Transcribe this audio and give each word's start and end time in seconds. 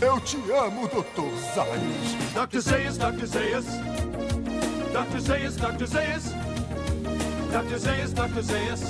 Eu 0.00 0.20
te 0.20 0.36
amo, 0.52 0.88
Dr. 0.88 1.30
Zayas. 1.54 2.32
Dr. 2.34 2.60
Zayas, 2.60 2.98
Dr. 2.98 3.26
Zayas. 3.26 3.64
Dr. 4.92 5.20
Zayas, 5.20 5.56
Dr. 5.56 5.86
Zayas. 5.86 6.24
Dr. 7.52 7.78
Zayas, 7.78 8.12
Dr. 8.12 8.42
Zayas. 8.42 8.82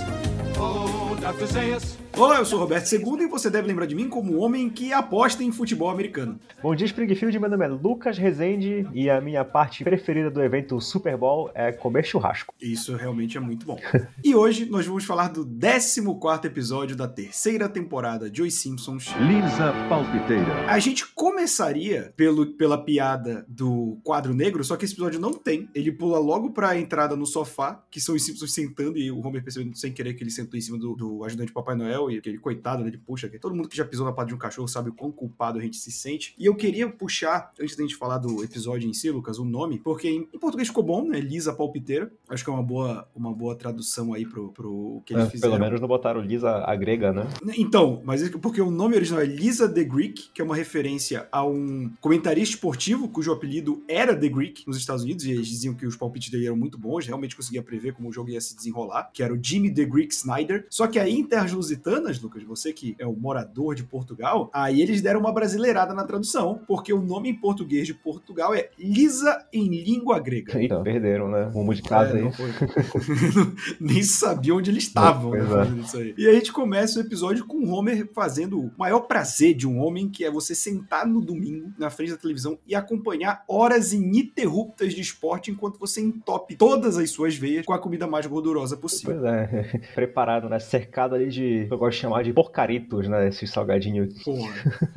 Oh, 0.59 1.17
Dr. 1.21 1.47
Zayas. 1.47 2.04
Olá, 2.17 2.39
eu 2.39 2.45
sou 2.45 2.61
Roberto 2.61 2.87
Segundo 2.87 3.25
e 3.25 3.27
você 3.27 3.51
deve 3.51 3.67
lembrar 3.67 3.87
de 3.87 3.95
mim 3.95 4.09
como 4.09 4.35
um 4.35 4.41
homem 4.41 4.71
que 4.71 4.93
aposta 4.93 5.43
em 5.43 5.51
futebol 5.51 5.91
americano. 5.91 6.39
Bom 6.63 6.73
dia, 6.73 6.87
Springfield. 6.87 7.37
Meu 7.41 7.51
nome 7.51 7.65
é 7.65 7.69
Lucas 7.69 8.17
Rezende 8.17 8.87
e 8.95 9.11
a 9.11 9.21
minha 9.21 9.45
parte 9.45 9.83
preferida 9.83 10.31
do 10.31 10.41
evento 10.41 10.81
Super 10.81 11.17
Bowl 11.17 11.51
é 11.57 11.73
comer 11.73 12.05
churrasco. 12.05 12.55
Isso 12.63 12.95
realmente 12.95 13.37
é 13.37 13.41
muito 13.41 13.67
bom. 13.67 13.81
e 14.23 14.33
hoje 14.33 14.65
nós 14.67 14.87
vamos 14.87 15.05
falar 15.05 15.29
do 15.29 15.45
14 15.45 16.47
episódio 16.47 16.95
da 16.95 17.09
terceira 17.09 17.69
temporada 17.69 18.31
de 18.31 18.43
Os 18.43 18.55
Simpsons. 18.55 19.13
Lisa 19.19 19.73
Palpiteira. 19.89 20.71
A 20.71 20.79
gente 20.79 21.05
começaria 21.15 22.15
pelo, 22.17 22.47
pela 22.55 22.79
piada 22.79 23.45
do 23.49 23.99
quadro 24.05 24.33
negro, 24.33 24.63
só 24.63 24.77
que 24.77 24.85
esse 24.85 24.95
episódio 24.95 25.19
não 25.19 25.33
tem. 25.33 25.69
Ele 25.75 25.91
pula 25.91 26.21
logo 26.21 26.53
pra 26.53 26.79
entrada 26.79 27.17
no 27.17 27.27
sofá, 27.27 27.83
que 27.91 28.01
são 28.01 28.15
os 28.15 28.25
Simpsons 28.25 28.55
sentando 28.55 28.97
e 28.97 29.11
o 29.11 29.19
Homer 29.19 29.43
percebendo 29.43 29.77
sem 29.77 29.93
querer 29.93 30.15
que 30.15 30.23
ele 30.23 30.31
sentou 30.31 30.57
em 30.57 30.63
cima 30.63 30.79
do, 30.79 30.95
do 30.95 31.25
ajudante 31.25 31.53
Papai 31.53 31.75
Noel 31.75 32.04
e 32.11 32.19
aquele 32.19 32.39
coitado, 32.39 32.83
né? 32.83 32.89
Ele 32.89 32.99
puxa, 32.99 33.29
que 33.29 33.39
todo 33.39 33.55
mundo 33.55 33.69
que 33.69 33.77
já 33.77 33.85
pisou 33.85 34.05
na 34.07 34.13
pata 34.13 34.29
de 34.29 34.35
um 34.35 34.39
cachorro 34.39 34.69
sabe 34.69 34.91
o 34.91 34.93
quão 34.93 35.11
culpado 35.11 35.59
a 35.59 35.63
gente 35.63 35.77
se 35.77 35.91
sente. 35.93 36.35
E 36.39 36.47
eu 36.47 36.55
queria 36.55 36.89
puxar, 36.89 37.53
antes 37.61 37.77
da 37.77 37.83
gente 37.83 37.97
falar 37.97 38.19
do 38.19 38.43
episódio 38.45 38.89
em 38.89 38.93
si, 38.93 39.11
Lucas, 39.11 39.39
o 39.39 39.45
nome, 39.45 39.79
porque 39.79 40.09
em, 40.09 40.29
em 40.33 40.39
português 40.39 40.69
ficou 40.69 40.83
bom, 40.85 41.07
né? 41.07 41.21
Lisa 41.21 41.53
Palpiteira. 41.53 42.11
Acho 42.29 42.45
que 42.45 42.51
é 42.51 42.53
uma 42.53 42.63
boa, 42.63 43.09
uma 43.15 43.33
boa 43.33 43.55
tradução 43.55 44.13
aí 44.15 44.25
pro, 44.27 44.51
pro 44.53 45.03
que 45.05 45.15
eles 45.15 45.27
É, 45.27 45.31
fizeram. 45.31 45.53
pelo 45.55 45.65
menos 45.65 45.81
não 45.81 45.89
botaram 45.89 46.21
Lisa 46.21 46.51
a 46.65 46.75
grega, 46.77 47.13
né? 47.13 47.27
Então, 47.57 48.03
mas 48.05 48.23
é 48.23 48.29
porque 48.31 48.61
o 48.61 48.71
nome 48.71 48.97
original 48.97 49.21
é 49.21 49.27
Lisa 49.27 49.69
The 49.69 49.85
Greek, 49.85 50.31
que 50.35 50.41
é 50.41 50.45
uma 50.45 50.57
referência 50.57 51.29
a 51.31 51.45
um 51.45 51.91
comentarista 52.01 52.55
esportivo 52.55 53.09
cujo 53.09 53.33
apelido 53.33 53.83
era 53.89 54.17
The 54.17 54.29
Greek 54.29 54.65
nos 54.67 54.77
Estados 54.77 55.03
Unidos, 55.05 55.25
e 55.25 55.31
eles 55.31 55.47
diziam 55.47 55.75
que 55.75 55.87
os 55.87 55.97
palpites 55.97 56.31
dele 56.31 56.47
eram 56.47 56.57
muito 56.57 56.79
bons, 56.79 57.07
realmente 57.07 57.37
conseguia 57.37 57.63
prever 57.63 57.93
como 57.95 58.09
o 58.09 58.13
jogo 58.13 58.31
ia 58.31 58.41
se 58.41 58.57
desenrolar, 58.57 59.11
que 59.13 59.23
era 59.23 59.33
o 59.33 59.39
Jimmy 59.43 59.73
The 59.73 59.85
Greek 59.85 60.13
Snyder. 60.15 60.67
Só 60.71 60.87
que 60.87 60.99
aí 60.99 61.15
em 61.15 61.25
Terras 61.25 61.53
Lusitanas, 61.53 61.94
Lucas, 62.21 62.43
você 62.43 62.73
que 62.73 62.95
é 62.99 63.07
o 63.07 63.13
morador 63.15 63.75
de 63.75 63.85
Portugal, 63.85 64.51
aí 64.53 64.81
eles 64.81 65.01
deram 65.03 65.21
uma 65.21 65.33
brasileirada 65.33 65.95
na 65.95 66.05
tradução, 66.05 66.61
porque 66.67 66.93
o 66.93 67.01
nome 67.01 67.29
em 67.31 67.35
português 67.35 67.87
de 67.87 67.95
Portugal 67.95 68.55
é 68.55 68.71
Lisa 68.79 69.45
em 69.53 69.69
língua 69.69 70.19
grega. 70.19 70.55
Então, 70.65 70.83
perderam, 70.83 71.29
né? 71.29 71.45
Rumo 71.53 71.75
de 71.75 71.83
casa 71.83 72.19
É, 72.19 72.23
aí. 72.23 72.31
Nem 73.81 74.03
sabia 74.03 74.55
onde 74.55 74.71
eles 74.71 74.85
estavam 74.85 75.33
né, 75.33 75.39
Pois 75.41 75.51
é. 75.51 75.55
fazendo 75.55 75.81
isso 75.83 75.97
aí. 75.99 76.15
E 76.17 76.27
a 76.29 76.33
gente 76.33 76.53
começa 76.53 76.99
o 76.99 77.03
episódio 77.03 77.45
com 77.47 77.59
o 77.59 77.71
Homer 77.71 78.09
fazendo 78.15 78.59
o 78.61 78.71
maior 78.79 79.01
prazer 79.01 79.55
de 79.55 79.67
um 79.67 79.79
homem, 79.79 80.09
que 80.09 80.25
é 80.25 80.31
você 80.31 80.55
sentar 80.55 81.07
no 81.07 81.21
domingo 81.21 81.73
na 81.79 81.91
frente 81.91 82.13
da 82.13 82.17
televisão 82.17 82.59
e 82.67 82.75
acompanhar 82.75 83.45
horas 83.49 83.93
ininterruptas 83.93 84.95
de 84.95 85.01
esporte 85.01 85.51
enquanto 85.51 85.79
você 85.79 86.01
entope 86.01 86.57
todas 86.57 86.97
as 86.97 87.11
suas 87.11 87.35
veias 87.37 87.65
com 87.67 87.73
a 87.73 87.79
comida 87.79 88.07
mais 88.07 88.27
gordurosa 88.27 88.77
possível. 88.77 89.19
Pois 89.21 89.25
é, 89.33 89.81
preparado, 89.95 90.49
né? 90.49 90.59
Cercado 90.59 91.15
ali 91.15 91.29
de, 91.29 91.67
gosto 91.85 91.97
de 91.97 92.01
chamar 92.03 92.23
de 92.25 92.33
porcaritos, 92.33 93.09
né? 93.09 93.29
Esses 93.29 93.51
salgadinhos. 93.51 94.23
Porra. 94.23 94.53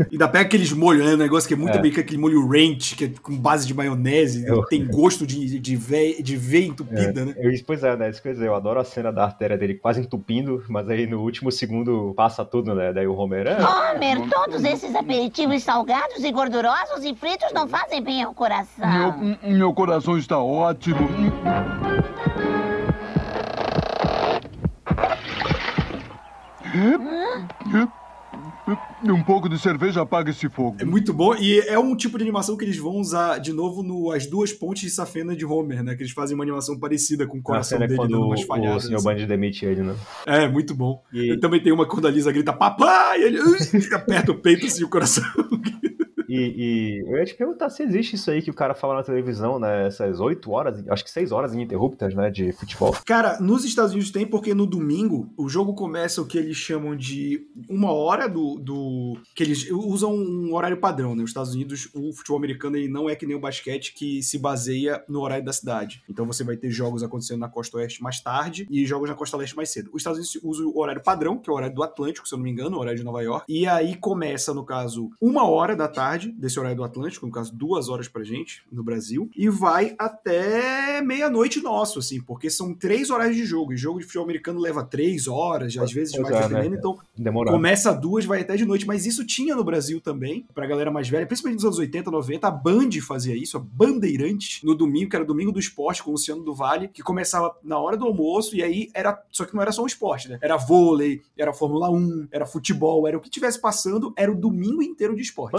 E 0.09 0.13
ainda 0.13 0.27
pega 0.27 0.45
aqueles 0.45 0.71
molhos, 0.71 1.05
né? 1.05 1.13
Um 1.13 1.17
negócio 1.17 1.47
que 1.47 1.53
é 1.53 1.57
muito 1.57 1.75
É. 1.75 1.77
americano, 1.77 2.03
aquele 2.03 2.17
molho 2.19 2.47
ranch, 2.47 2.95
que 2.95 3.05
é 3.05 3.11
com 3.21 3.37
base 3.37 3.67
de 3.67 3.73
maionese, 3.73 4.45
Eu- 4.47 4.65
tem 4.65 4.85
gosto 4.87 5.25
de, 5.25 5.59
de, 5.59 5.75
veia, 5.75 6.21
de 6.21 6.35
veia 6.35 6.67
entupida, 6.67 7.25
né? 7.25 7.33
Eu, 7.37 7.51
pois 7.65 7.83
é, 7.83 7.95
né? 7.95 8.09
Isso 8.09 8.21
quer 8.21 8.33
dizer, 8.33 8.47
eu 8.47 8.55
adoro 8.55 8.79
a 8.79 8.83
cena 8.83 9.11
da 9.11 9.23
artéria 9.23 9.57
dele 9.57 9.75
quase 9.75 10.01
entupindo, 10.01 10.63
mas 10.69 10.89
aí 10.89 11.05
no 11.07 11.21
último 11.21 11.51
segundo 11.51 12.13
passa 12.15 12.43
tudo, 12.45 12.73
né? 12.73 12.91
Daí 12.93 13.07
o 13.07 13.15
Homer 13.15 13.47
é. 13.47 13.57
Homer, 13.63 14.29
todos 14.29 14.63
esses 14.63 14.93
aperitivos 14.95 15.63
salgados 15.63 16.23
e 16.23 16.31
gordurosos 16.31 17.03
e 17.03 17.13
fritos 17.15 17.51
não 17.53 17.67
fazem 17.67 18.01
bem 18.01 18.23
ao 18.23 18.33
coração. 18.33 19.17
Meu, 19.19 19.57
meu 19.57 19.73
coração 19.73 20.17
está 20.17 20.37
ótimo. 20.37 21.07
Um 29.03 29.23
pouco 29.23 29.47
de 29.47 29.57
cerveja 29.57 30.01
apaga 30.01 30.29
esse 30.29 30.49
fogo. 30.49 30.75
É 30.79 30.85
muito 30.85 31.13
bom, 31.13 31.33
e 31.35 31.59
é 31.61 31.79
um 31.79 31.95
tipo 31.95 32.17
de 32.17 32.23
animação 32.23 32.57
que 32.57 32.65
eles 32.65 32.77
vão 32.77 32.97
usar 32.97 33.37
de 33.37 33.53
novo 33.53 33.81
no 33.81 34.11
As 34.11 34.25
Duas 34.27 34.51
Pontes 34.51 34.81
de 34.83 34.89
Safena 34.89 35.35
de 35.35 35.45
Homer, 35.45 35.81
né? 35.83 35.95
Que 35.95 36.03
eles 36.03 36.11
fazem 36.11 36.35
uma 36.35 36.43
animação 36.43 36.77
parecida 36.77 37.25
com 37.25 37.37
o 37.37 37.41
coração 37.41 37.79
dele 37.79 37.95
quando 37.95 38.11
dando 38.11 38.23
o, 38.23 38.27
umas 38.27 38.41
o 38.41 38.45
falhadas. 38.45 38.83
Sr. 38.83 38.95
assim. 38.95 39.03
Bundy 39.05 39.25
demite 39.25 39.65
ele, 39.65 39.81
né? 39.83 39.95
É, 40.25 40.47
muito 40.49 40.75
bom. 40.75 41.01
E- 41.13 41.37
também 41.39 41.61
tem 41.63 41.71
uma 41.71 41.87
quando 41.87 42.07
a 42.07 42.11
Lisa 42.11 42.31
grita 42.31 42.51
papai, 42.51 43.21
e 43.21 43.23
ele 43.23 43.39
aperta 43.93 44.31
o 44.31 44.35
peito 44.35 44.65
assim, 44.65 44.83
o 44.83 44.89
coração. 44.89 45.23
E, 46.27 46.35
e 46.35 47.03
eu 47.07 47.17
ia 47.17 47.25
te 47.25 47.35
perguntar 47.35 47.69
se 47.69 47.83
existe 47.83 48.15
isso 48.15 48.29
aí 48.29 48.41
que 48.41 48.51
o 48.51 48.53
cara 48.53 48.73
fala 48.73 48.95
na 48.95 49.03
televisão, 49.03 49.59
né? 49.59 49.87
Essas 49.87 50.19
8 50.19 50.51
horas, 50.51 50.83
acho 50.89 51.03
que 51.03 51.11
6 51.11 51.31
horas 51.31 51.53
ininterruptas, 51.53 52.13
né? 52.13 52.29
De 52.29 52.51
futebol. 52.51 52.95
Cara, 53.05 53.39
nos 53.39 53.63
Estados 53.63 53.91
Unidos 53.91 54.11
tem, 54.11 54.25
porque 54.25 54.53
no 54.53 54.65
domingo 54.65 55.31
o 55.37 55.47
jogo 55.47 55.73
começa 55.73 56.21
o 56.21 56.25
que 56.25 56.37
eles 56.37 56.57
chamam 56.57 56.95
de 56.95 57.47
uma 57.69 57.91
hora 57.91 58.27
do. 58.27 58.59
do 58.59 59.17
que 59.35 59.43
eles 59.43 59.69
usam 59.71 60.13
um 60.15 60.53
horário 60.53 60.77
padrão, 60.77 61.15
né? 61.15 61.23
Os 61.23 61.29
Estados 61.29 61.53
Unidos, 61.53 61.89
o 61.93 62.13
futebol 62.13 62.37
americano, 62.37 62.77
ele 62.77 62.87
não 62.87 63.09
é 63.09 63.15
que 63.15 63.25
nem 63.25 63.35
o 63.35 63.39
basquete 63.39 63.93
que 63.93 64.21
se 64.23 64.37
baseia 64.37 65.03
no 65.07 65.21
horário 65.21 65.45
da 65.45 65.53
cidade. 65.53 66.03
Então 66.09 66.25
você 66.25 66.43
vai 66.43 66.57
ter 66.57 66.69
jogos 66.69 67.03
acontecendo 67.03 67.39
na 67.39 67.49
costa 67.49 67.77
oeste 67.77 68.01
mais 68.01 68.19
tarde 68.19 68.67
e 68.69 68.85
jogos 68.85 69.09
na 69.09 69.15
costa 69.15 69.37
leste 69.37 69.55
mais 69.55 69.69
cedo. 69.69 69.89
Os 69.93 70.01
Estados 70.01 70.19
Unidos 70.19 70.39
usam 70.43 70.67
o 70.67 70.79
horário 70.79 71.03
padrão, 71.03 71.37
que 71.37 71.49
é 71.49 71.53
o 71.53 71.55
horário 71.55 71.75
do 71.75 71.83
Atlântico, 71.83 72.27
se 72.27 72.33
eu 72.33 72.37
não 72.37 72.43
me 72.43 72.51
engano, 72.51 72.77
o 72.77 72.79
horário 72.79 72.97
de 72.97 73.03
Nova 73.05 73.21
York. 73.21 73.45
E 73.47 73.67
aí 73.67 73.95
começa, 73.95 74.53
no 74.53 74.65
caso, 74.65 75.09
uma 75.21 75.47
hora 75.47 75.75
da 75.75 75.87
tarde, 75.87 76.16
desse 76.25 76.59
horário 76.59 76.77
do 76.77 76.83
Atlântico, 76.83 77.25
no 77.25 77.31
caso, 77.31 77.53
duas 77.53 77.89
horas 77.89 78.07
pra 78.07 78.23
gente, 78.23 78.63
no 78.71 78.83
Brasil, 78.83 79.29
e 79.35 79.49
vai 79.49 79.95
até 79.97 81.01
meia-noite 81.01 81.61
nosso, 81.61 81.99
assim, 81.99 82.21
porque 82.21 82.49
são 82.49 82.73
três 82.73 83.09
horários 83.09 83.35
de 83.35 83.45
jogo. 83.45 83.73
E 83.73 83.77
jogo 83.77 83.99
de 83.99 84.05
futebol 84.05 84.25
americano 84.25 84.59
leva 84.59 84.83
três 84.83 85.27
horas, 85.27 85.77
às 85.77 85.91
vezes 85.91 86.15
Pois 86.15 86.29
mais, 86.29 86.35
é, 86.35 86.39
né? 86.39 86.47
dependendo. 86.47 86.75
Então, 86.75 86.97
Demorado. 87.17 87.53
Começa 87.53 87.93
duas, 87.93 88.25
vai 88.25 88.41
até 88.41 88.55
de 88.55 88.65
noite, 88.65 88.85
mas 88.85 89.05
isso 89.05 89.25
tinha 89.25 89.55
no 89.55 89.63
Brasil 89.63 89.99
também, 89.99 90.45
pra 90.53 90.67
galera 90.67 90.91
mais 90.91 91.09
velha, 91.09 91.25
principalmente 91.25 91.57
nos 91.57 91.65
anos 91.65 91.79
80, 91.79 92.11
90, 92.11 92.47
a 92.47 92.51
Band 92.51 92.89
fazia 93.05 93.35
isso, 93.35 93.57
a 93.57 93.59
Bandeirantes, 93.59 94.61
no 94.63 94.75
domingo, 94.75 95.09
que 95.09 95.15
era 95.15 95.23
o 95.23 95.27
domingo 95.27 95.51
do 95.51 95.59
esporte 95.59 96.03
com 96.03 96.09
o 96.09 96.13
Luciano 96.13 96.43
do 96.43 96.53
Vale, 96.53 96.87
que 96.89 97.01
começava 97.01 97.55
na 97.63 97.79
hora 97.79 97.97
do 97.97 98.05
almoço, 98.05 98.55
e 98.55 98.63
aí 98.63 98.89
era, 98.93 99.21
só 99.31 99.45
que 99.45 99.53
não 99.53 99.61
era 99.61 99.71
só 99.71 99.83
um 99.83 99.87
esporte, 99.87 100.29
né? 100.29 100.37
Era 100.41 100.57
vôlei, 100.57 101.21
era 101.37 101.53
Fórmula 101.53 101.89
1, 101.89 102.27
era 102.31 102.45
futebol, 102.45 103.07
era 103.07 103.17
o 103.17 103.21
que 103.21 103.29
tivesse 103.29 103.59
passando, 103.59 104.13
era 104.15 104.31
o 104.31 104.35
domingo 104.35 104.81
inteiro 104.81 105.15
de 105.15 105.21
esporte. 105.21 105.53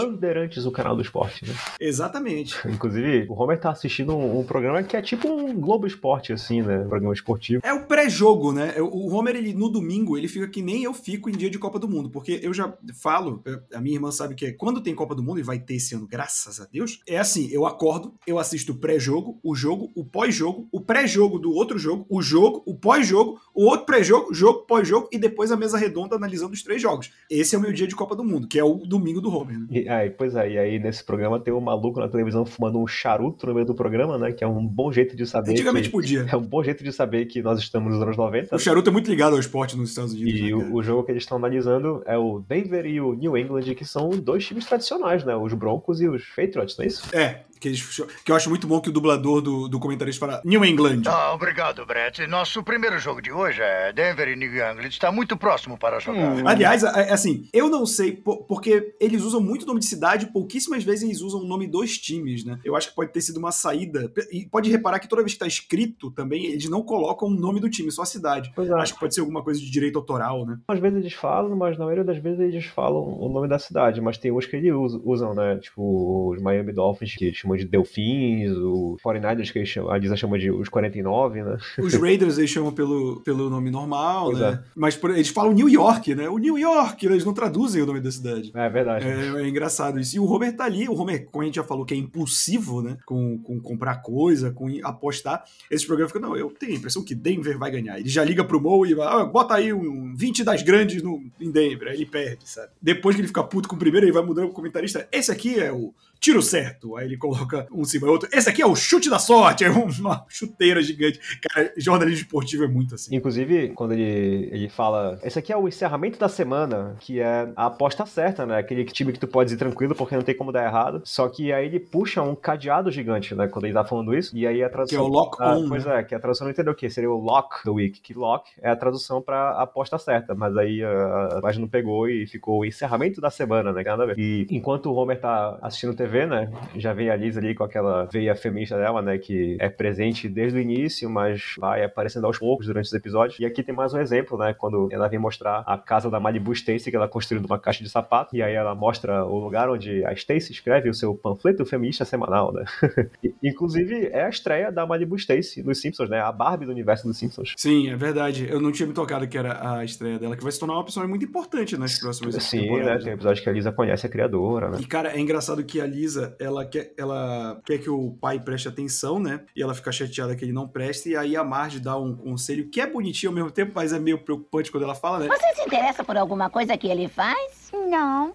O 0.57 0.71
canal 0.71 0.95
do 0.95 1.01
esporte, 1.01 1.45
né? 1.45 1.53
Exatamente. 1.79 2.55
Inclusive, 2.67 3.25
o 3.29 3.33
Homer 3.33 3.59
tá 3.59 3.71
assistindo 3.71 4.15
um, 4.15 4.39
um 4.39 4.43
programa 4.43 4.83
que 4.83 4.95
é 4.95 5.01
tipo 5.01 5.27
um 5.27 5.59
Globo 5.59 5.87
Esporte, 5.87 6.33
assim, 6.33 6.61
né? 6.61 6.79
Um 6.79 6.89
programa 6.89 7.13
esportivo. 7.13 7.61
É 7.63 7.73
o 7.73 7.85
pré-jogo, 7.85 8.51
né? 8.51 8.75
O 8.79 9.13
Homer, 9.13 9.35
ele, 9.35 9.53
no 9.53 9.69
domingo, 9.69 10.17
ele 10.17 10.27
fica 10.27 10.47
que 10.47 10.61
nem 10.61 10.83
eu 10.83 10.93
fico 10.93 11.29
em 11.29 11.33
dia 11.33 11.49
de 11.49 11.59
Copa 11.59 11.79
do 11.79 11.87
Mundo, 11.87 12.09
porque 12.09 12.39
eu 12.41 12.53
já 12.53 12.73
falo, 13.01 13.43
a 13.73 13.81
minha 13.81 13.95
irmã 13.95 14.11
sabe 14.11 14.35
que 14.35 14.45
é, 14.45 14.51
quando 14.51 14.81
tem 14.81 14.95
Copa 14.95 15.15
do 15.15 15.23
Mundo, 15.23 15.39
e 15.39 15.43
vai 15.43 15.59
ter 15.59 15.75
esse 15.75 15.95
ano, 15.95 16.07
graças 16.07 16.59
a 16.59 16.65
Deus, 16.65 17.01
é 17.07 17.17
assim, 17.17 17.49
eu 17.51 17.65
acordo, 17.65 18.13
eu 18.25 18.39
assisto 18.39 18.73
o 18.73 18.75
pré-jogo, 18.75 19.39
o 19.43 19.55
jogo, 19.55 19.91
o 19.95 20.03
pós-jogo, 20.03 20.67
o 20.71 20.81
pré-jogo 20.81 21.39
do 21.39 21.51
outro 21.51 21.77
jogo, 21.77 22.05
o 22.09 22.21
jogo, 22.21 22.63
o 22.65 22.75
pós-jogo, 22.75 23.39
o 23.53 23.65
outro 23.65 23.85
pré-jogo, 23.85 24.33
jogo, 24.33 24.59
pós-jogo, 24.65 25.09
e 25.11 25.17
depois 25.17 25.51
a 25.51 25.57
mesa 25.57 25.77
redonda 25.77 26.15
analisando 26.15 26.53
os 26.53 26.63
três 26.63 26.81
jogos. 26.81 27.11
Esse 27.29 27.55
é 27.55 27.57
o 27.57 27.61
meu 27.61 27.73
dia 27.73 27.87
de 27.87 27.95
Copa 27.95 28.15
do 28.15 28.23
Mundo, 28.23 28.47
que 28.47 28.59
é 28.59 28.63
o 28.63 28.75
domingo 28.75 29.21
do 29.21 29.33
Homer, 29.33 29.59
né? 29.59 29.67
E, 29.69 29.89
aí, 29.89 30.09
pois 30.09 30.35
é, 30.35 30.38
e 30.47 30.57
aí 30.57 30.79
nesse 30.79 31.03
programa 31.03 31.39
tem 31.39 31.53
um 31.53 31.59
maluco 31.59 31.99
na 31.99 32.07
televisão 32.07 32.45
fumando 32.45 32.81
um 32.81 32.87
charuto 32.87 33.47
no 33.47 33.53
meio 33.53 33.65
do 33.65 33.73
programa, 33.73 34.17
né? 34.17 34.31
Que 34.31 34.43
é 34.43 34.47
um 34.47 34.65
bom 34.65 34.91
jeito 34.91 35.15
de 35.15 35.25
saber. 35.25 35.51
Antigamente 35.51 35.87
que, 35.87 35.91
podia. 35.91 36.25
É 36.31 36.37
um 36.37 36.45
bom 36.45 36.63
jeito 36.63 36.83
de 36.83 36.91
saber 36.91 37.25
que 37.25 37.41
nós 37.41 37.59
estamos 37.59 37.91
nos 37.91 38.01
anos 38.01 38.15
90. 38.15 38.55
O 38.55 38.59
charuto 38.59 38.89
é 38.89 38.93
muito 38.93 39.09
ligado 39.09 39.33
ao 39.33 39.39
esporte 39.39 39.75
nos 39.75 39.89
Estados 39.89 40.13
Unidos. 40.13 40.39
E 40.39 40.43
né, 40.43 40.53
o, 40.53 40.75
o 40.75 40.83
jogo 40.83 41.03
que 41.03 41.11
eles 41.11 41.23
estão 41.23 41.37
analisando 41.37 42.03
é 42.05 42.17
o 42.17 42.39
Denver 42.39 42.85
e 42.85 43.01
o 43.01 43.13
New 43.13 43.37
England, 43.37 43.73
que 43.75 43.85
são 43.85 44.09
dois 44.09 44.45
times 44.45 44.65
tradicionais, 44.65 45.23
né? 45.23 45.35
Os 45.35 45.53
Broncos 45.53 46.01
e 46.01 46.07
os 46.07 46.23
Patriots, 46.29 46.77
não 46.77 46.83
é 46.83 46.87
isso? 46.87 47.15
É, 47.15 47.41
que, 47.59 47.67
eles, 47.67 48.01
que 48.23 48.31
eu 48.31 48.35
acho 48.35 48.49
muito 48.49 48.65
bom 48.67 48.79
que 48.81 48.89
o 48.89 48.91
dublador 48.93 49.41
do, 49.41 49.67
do 49.67 49.79
comentarista 49.79 50.25
fala 50.25 50.41
New 50.45 50.63
England. 50.65 51.01
Ah, 51.07 51.33
obrigado, 51.33 51.85
Brett. 51.85 52.25
Nosso 52.27 52.63
primeiro 52.63 52.97
jogo 52.99 53.21
de 53.21 53.31
hoje 53.31 53.61
é 53.61 53.91
Denver 53.93 54.27
e 54.29 54.35
New 54.35 54.49
England. 54.53 54.87
Está 54.87 55.11
muito 55.11 55.35
próximo 55.37 55.77
para 55.77 55.99
jogar. 55.99 56.45
Aliás, 56.47 56.83
a- 56.83 56.89
a- 56.91 57.13
assim, 57.13 57.47
eu 57.53 57.69
não 57.69 57.85
sei, 57.85 58.11
po- 58.13 58.43
porque 58.45 58.95
eles 58.99 59.23
usam 59.23 59.41
muito 59.41 59.65
nome 59.65 59.79
de 59.79 59.85
cidade, 59.85 60.27
pouquíssimas 60.27 60.83
vezes 60.83 61.03
eles 61.03 61.21
usam 61.21 61.41
o 61.41 61.45
nome 61.45 61.67
dos 61.67 61.97
times, 61.97 62.43
né? 62.45 62.59
Eu 62.63 62.75
acho 62.75 62.89
que 62.89 62.95
pode 62.95 63.11
ter 63.11 63.21
sido 63.21 63.37
uma 63.37 63.51
saída. 63.51 64.11
E 64.31 64.45
pode 64.45 64.69
reparar 64.71 64.99
que 64.99 65.07
toda 65.07 65.21
vez 65.21 65.33
que 65.33 65.39
tá 65.39 65.47
escrito 65.47 66.11
também, 66.11 66.45
eles 66.45 66.69
não 66.69 66.81
colocam 66.81 67.27
o 67.27 67.31
nome 67.31 67.59
do 67.59 67.69
time, 67.69 67.91
só 67.91 68.03
a 68.03 68.05
cidade. 68.05 68.51
Pois 68.55 68.69
é. 68.69 68.73
Acho 68.73 68.93
que 68.93 68.99
pode 68.99 69.13
ser 69.13 69.21
alguma 69.21 69.43
coisa 69.43 69.59
de 69.59 69.69
direito 69.69 69.97
autoral, 69.99 70.45
né? 70.45 70.57
Às 70.67 70.79
vezes 70.79 70.99
eles 70.99 71.13
falam, 71.13 71.55
mas 71.55 71.77
na 71.77 71.85
maioria 71.85 72.03
das 72.03 72.17
vezes 72.17 72.39
eles 72.39 72.65
falam 72.65 73.01
o 73.19 73.29
nome 73.29 73.47
da 73.47 73.59
cidade, 73.59 73.99
mas 74.01 74.17
tem 74.17 74.31
uns 74.31 74.45
que 74.45 74.55
eles 74.55 74.73
us- 74.73 74.99
usam, 75.03 75.33
né? 75.33 75.57
Tipo, 75.57 76.29
os 76.31 76.41
Miami 76.41 76.71
Dolphins, 76.73 77.15
que 77.15 77.25
eles 77.25 77.43
chamam 77.49 77.57
de 77.57 77.65
Delfins, 77.65 78.51
o 78.57 78.97
49ers 79.03 79.51
que 79.51 79.59
eles 79.59 79.69
chamam, 79.69 79.91
a 79.91 79.97
Lisa 79.97 80.15
chama 80.15 80.37
de 80.37 80.51
os 80.51 80.69
49, 80.69 81.43
né? 81.43 81.57
Os 81.79 81.93
Raiders 81.95 82.37
eles 82.37 82.49
chamam 82.49 82.71
pelo, 82.71 83.21
pelo 83.21 83.49
nome 83.49 83.71
normal, 83.71 84.25
Pois 84.27 84.39
né? 84.39 84.63
Mas 84.75 84.95
por- 84.95 85.11
eles 85.11 85.29
falam 85.29 85.51
New 85.53 85.69
York, 85.69 86.13
né? 86.15 86.29
O 86.29 86.37
New 86.37 86.57
York, 86.57 87.05
eles 87.05 87.25
não 87.25 87.33
traduzem 87.33 87.81
o 87.81 87.85
nome 87.85 87.99
da 87.99 88.11
cidade. 88.11 88.51
É 88.53 88.69
verdade. 88.69 89.05
É, 89.07 89.41
é 89.41 89.47
engraçado 89.47 89.99
isso. 89.99 90.15
E 90.15 90.19
o 90.19 90.25
Homer 90.25 90.55
tá 90.55 90.65
ali, 90.65 90.87
o 90.87 90.93
Homer, 90.93 91.27
como 91.31 91.41
a 91.41 91.45
gente 91.45 91.55
já 91.55 91.63
falou, 91.63 91.85
que 91.85 91.93
é 91.93 91.97
impulsivo, 91.97 92.81
né? 92.81 92.97
Com, 93.05 93.37
com 93.39 93.59
comprar 93.59 94.01
coisa, 94.01 94.51
com 94.51 94.67
apostar. 94.83 95.43
Esse 95.69 95.85
programa 95.85 96.07
fica, 96.09 96.19
não, 96.19 96.35
eu 96.35 96.49
tenho 96.51 96.73
a 96.73 96.75
impressão 96.75 97.03
que 97.03 97.15
Denver 97.15 97.57
vai 97.57 97.71
ganhar. 97.71 97.99
Ele 97.99 98.09
já 98.09 98.23
liga 98.23 98.43
pro 98.43 98.61
Mo 98.61 98.85
e 98.85 98.93
vai, 98.93 99.07
ah, 99.07 99.25
bota 99.25 99.55
aí 99.55 99.73
um 99.73 100.13
20 100.15 100.43
das 100.43 100.61
grandes 100.61 101.01
no, 101.01 101.21
em 101.39 101.51
Denver. 101.51 101.87
Aí 101.89 101.95
ele 101.95 102.05
perde, 102.05 102.49
sabe? 102.49 102.69
Depois 102.81 103.15
que 103.15 103.21
ele 103.21 103.27
fica 103.27 103.43
puto 103.43 103.67
com 103.67 103.75
o 103.75 103.79
primeiro, 103.79 104.05
ele 104.05 104.13
vai 104.13 104.23
mudando 104.23 104.45
pro 104.45 104.55
comentarista. 104.55 105.07
Esse 105.11 105.31
aqui 105.31 105.59
é 105.59 105.71
o 105.71 105.93
tiro 106.19 106.41
certo. 106.41 106.95
Aí 106.95 107.05
ele 107.05 107.17
coloca 107.17 107.67
um 107.71 107.81
do 107.83 108.11
outro. 108.11 108.29
Esse 108.31 108.49
aqui 108.49 108.61
é 108.61 108.65
o 108.67 108.75
chute 108.75 109.09
da 109.09 109.19
sorte. 109.19 109.63
É 109.69 109.71
uma 109.71 110.25
chuteira 110.27 110.81
gigante. 110.81 111.19
Cara, 111.41 111.71
jornalismo 111.77 112.23
esportivo 112.23 112.63
é 112.63 112.67
muito 112.67 112.95
assim. 112.95 113.15
Inclusive, 113.15 113.69
quando 113.69 113.91
ele, 113.93 114.49
ele 114.51 114.69
fala, 114.69 115.19
esse 115.23 115.37
aqui 115.37 115.53
é 115.53 115.57
o 115.57 115.67
encerramento 115.67 116.17
da 116.17 116.27
semana, 116.27 116.95
que 116.99 117.19
é 117.19 117.51
a 117.55 117.67
aposta 117.67 118.05
certa, 118.05 118.45
né? 118.45 118.57
Aquele 118.57 118.83
time 118.85 119.13
que 119.13 119.19
tu 119.19 119.27
pode 119.27 119.53
ir 119.53 119.57
tranquilo 119.57 119.93
porque 119.93 120.15
não 120.15 120.23
tem 120.23 120.35
como 120.35 120.51
dar 120.51 120.65
errado. 120.65 121.01
Só 121.05 121.27
que 121.29 121.53
aí 121.53 121.65
ele 121.67 121.79
puxa 121.79 122.21
um 122.23 122.33
cadeado 122.35 122.91
gigante, 122.91 123.35
né? 123.35 123.47
Quando 123.47 123.65
ele 123.65 123.73
tá 123.73 123.83
falando 123.85 124.13
isso. 124.15 124.35
E 124.35 124.47
aí 124.47 124.63
a 124.63 124.69
tradução. 124.69 124.97
Que 124.99 125.05
é 125.05 125.07
o 125.07 125.11
lock 125.11 125.37
Ah, 125.39 125.55
on, 125.55 125.69
Pois 125.69 125.85
né? 125.85 125.99
é, 125.99 126.03
que 126.03 126.15
a 126.15 126.19
tradução 126.19 126.45
não 126.45 126.51
entendeu 126.51 126.73
o 126.73 126.75
que? 126.75 126.89
Seria 126.89 127.11
o 127.11 127.17
lock 127.19 127.63
the 127.63 127.69
week. 127.69 128.01
Que 128.01 128.13
lock 128.13 128.49
é 128.61 128.69
a 128.71 128.75
tradução 128.75 129.21
pra 129.21 129.51
aposta 129.51 129.97
certa. 129.99 130.33
Mas 130.33 130.55
aí 130.57 130.83
a, 130.83 131.37
a 131.37 131.41
página 131.41 131.61
não 131.61 131.69
pegou 131.69 132.09
e 132.09 132.25
ficou 132.25 132.59
o 132.61 132.65
encerramento 132.65 133.21
da 133.21 133.29
semana, 133.29 133.71
né? 133.71 133.83
Que 133.83 133.89
nada 133.89 134.03
a 134.03 134.05
ver. 134.07 134.15
E 134.17 134.47
enquanto 134.49 134.87
o 134.87 134.95
Homer 134.95 135.19
tá 135.19 135.57
assistindo 135.61 135.93
TV, 135.93 136.08
né? 136.09 136.51
Já 136.75 136.93
vem 136.93 137.09
a 137.09 137.15
Liz 137.15 137.37
ali 137.37 137.55
com 137.55 137.63
aquela 137.63 138.05
veia 138.05 138.35
feminista 138.35 138.77
dela, 138.77 139.01
né? 139.01 139.17
Que 139.17 139.57
é 139.59 139.69
presente 139.69 140.27
desde 140.27 140.57
o 140.57 140.61
início, 140.61 141.09
mas 141.09 141.55
vai 141.57 141.83
aparecendo 141.83 142.25
aos 142.25 142.37
poucos 142.37 142.67
durante 142.67 142.85
os 142.85 142.93
episódios. 142.93 143.39
E 143.39 143.45
aqui 143.45 143.63
tem 143.63 143.73
mais 143.73 143.93
um 143.93 143.99
exemplo, 143.99 144.37
né? 144.37 144.53
Quando 144.53 144.89
ela 144.91 145.07
vem 145.07 145.19
mostrar 145.19 145.63
a 145.65 145.77
casa 145.77 146.09
da 146.09 146.19
Malibu 146.19 146.51
Stacy, 146.53 146.89
que 146.89 146.95
ela 146.95 147.07
construiu 147.07 147.41
numa 147.41 147.59
caixa 147.59 147.83
de 147.83 147.89
sapato. 147.89 148.35
E 148.35 148.41
aí 148.41 148.53
ela 148.53 148.75
mostra 148.75 149.25
o 149.25 149.39
lugar 149.39 149.69
onde 149.69 150.03
a 150.05 150.13
Stacy 150.13 150.51
escreve 150.51 150.89
o 150.89 150.93
seu 150.93 151.15
panfleto 151.15 151.65
feminista 151.65 152.05
semanal, 152.05 152.53
né? 152.53 152.65
Inclusive, 153.43 154.07
é 154.07 154.23
a 154.23 154.29
estreia 154.29 154.71
da 154.71 154.85
Malibu 154.85 155.15
Stacy 155.15 155.63
nos 155.63 155.79
Simpsons, 155.79 156.09
né? 156.09 156.19
A 156.19 156.31
Barbie 156.31 156.65
do 156.65 156.71
universo 156.71 157.07
dos 157.07 157.17
Simpsons. 157.17 157.53
Sim, 157.57 157.89
é 157.89 157.95
verdade. 157.95 158.47
Eu 158.49 158.59
não 158.59 158.71
tinha 158.71 158.87
me 158.87 158.93
tocado 158.93 159.27
que 159.27 159.37
era 159.37 159.77
a 159.77 159.83
estreia 159.83 160.17
dela, 160.17 160.35
que 160.35 160.43
vai 160.43 160.51
se 160.51 160.59
tornar 160.59 160.75
uma 160.75 160.83
personagem 160.83 161.09
muito 161.09 161.25
importante 161.25 161.77
nas 161.77 161.99
próximas 161.99 162.35
Sim, 162.43 162.57
né? 162.57 162.63
temporadas. 162.63 163.03
Tem 163.03 163.13
episódio 163.13 163.43
que 163.43 163.49
a 163.49 163.51
Lisa 163.51 163.71
conhece 163.71 164.05
a 164.05 164.09
criadora, 164.09 164.69
né? 164.69 164.77
E, 164.79 164.85
cara, 164.85 165.15
é 165.15 165.19
engraçado 165.19 165.63
que 165.63 165.79
a 165.79 165.85
Lisa, 165.85 165.98
ela 166.39 166.65
quer, 166.65 166.93
ela 166.97 167.59
quer 167.65 167.77
que 167.77 167.89
o 167.89 168.11
pai 168.19 168.39
preste 168.39 168.67
atenção, 168.67 169.19
né? 169.19 169.41
E 169.55 169.61
ela 169.61 169.73
fica 169.73 169.91
chateada 169.91 170.35
que 170.35 170.45
ele 170.45 170.53
não 170.53 170.67
preste, 170.67 171.09
e 171.09 171.15
aí 171.15 171.35
a 171.35 171.43
Marge 171.43 171.79
dá 171.79 171.97
um 171.97 172.15
conselho 172.15 172.69
que 172.69 172.81
é 172.81 172.87
bonitinho 172.87 173.31
ao 173.31 173.35
mesmo 173.35 173.51
tempo, 173.51 173.71
mas 173.75 173.93
é 173.93 173.99
meio 173.99 174.19
preocupante 174.19 174.71
quando 174.71 174.83
ela 174.83 174.95
fala, 174.95 175.19
né? 175.19 175.27
Você 175.27 175.55
se 175.55 175.61
interessa 175.61 176.03
por 176.03 176.17
alguma 176.17 176.49
coisa 176.49 176.77
que 176.77 176.87
ele 176.87 177.07
faz? 177.07 177.71
Não. 177.73 178.33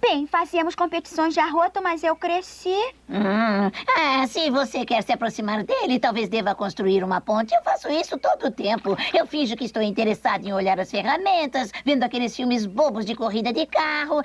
Bem, 0.00 0.28
fazíamos 0.28 0.76
competições 0.76 1.34
de 1.34 1.40
arroto, 1.40 1.82
mas 1.82 2.04
eu 2.04 2.14
cresci. 2.14 2.76
Hum, 3.10 3.70
ah, 3.96 4.26
se 4.28 4.48
você 4.48 4.84
quer 4.84 5.02
se 5.02 5.12
aproximar 5.12 5.64
dele, 5.64 5.98
talvez 5.98 6.28
deva 6.28 6.54
construir 6.54 7.02
uma 7.02 7.20
ponte. 7.20 7.52
Eu 7.52 7.62
faço 7.62 7.88
isso 7.88 8.16
todo 8.16 8.46
o 8.46 8.50
tempo. 8.50 8.96
Eu 9.12 9.26
finjo 9.26 9.56
que 9.56 9.64
estou 9.64 9.82
interessado 9.82 10.46
em 10.46 10.52
olhar 10.52 10.78
as 10.78 10.90
ferramentas, 10.90 11.72
vendo 11.84 12.04
aqueles 12.04 12.34
filmes 12.34 12.64
bobos 12.64 13.04
de 13.04 13.16
corrida 13.16 13.52
de 13.52 13.66
carro. 13.66 14.22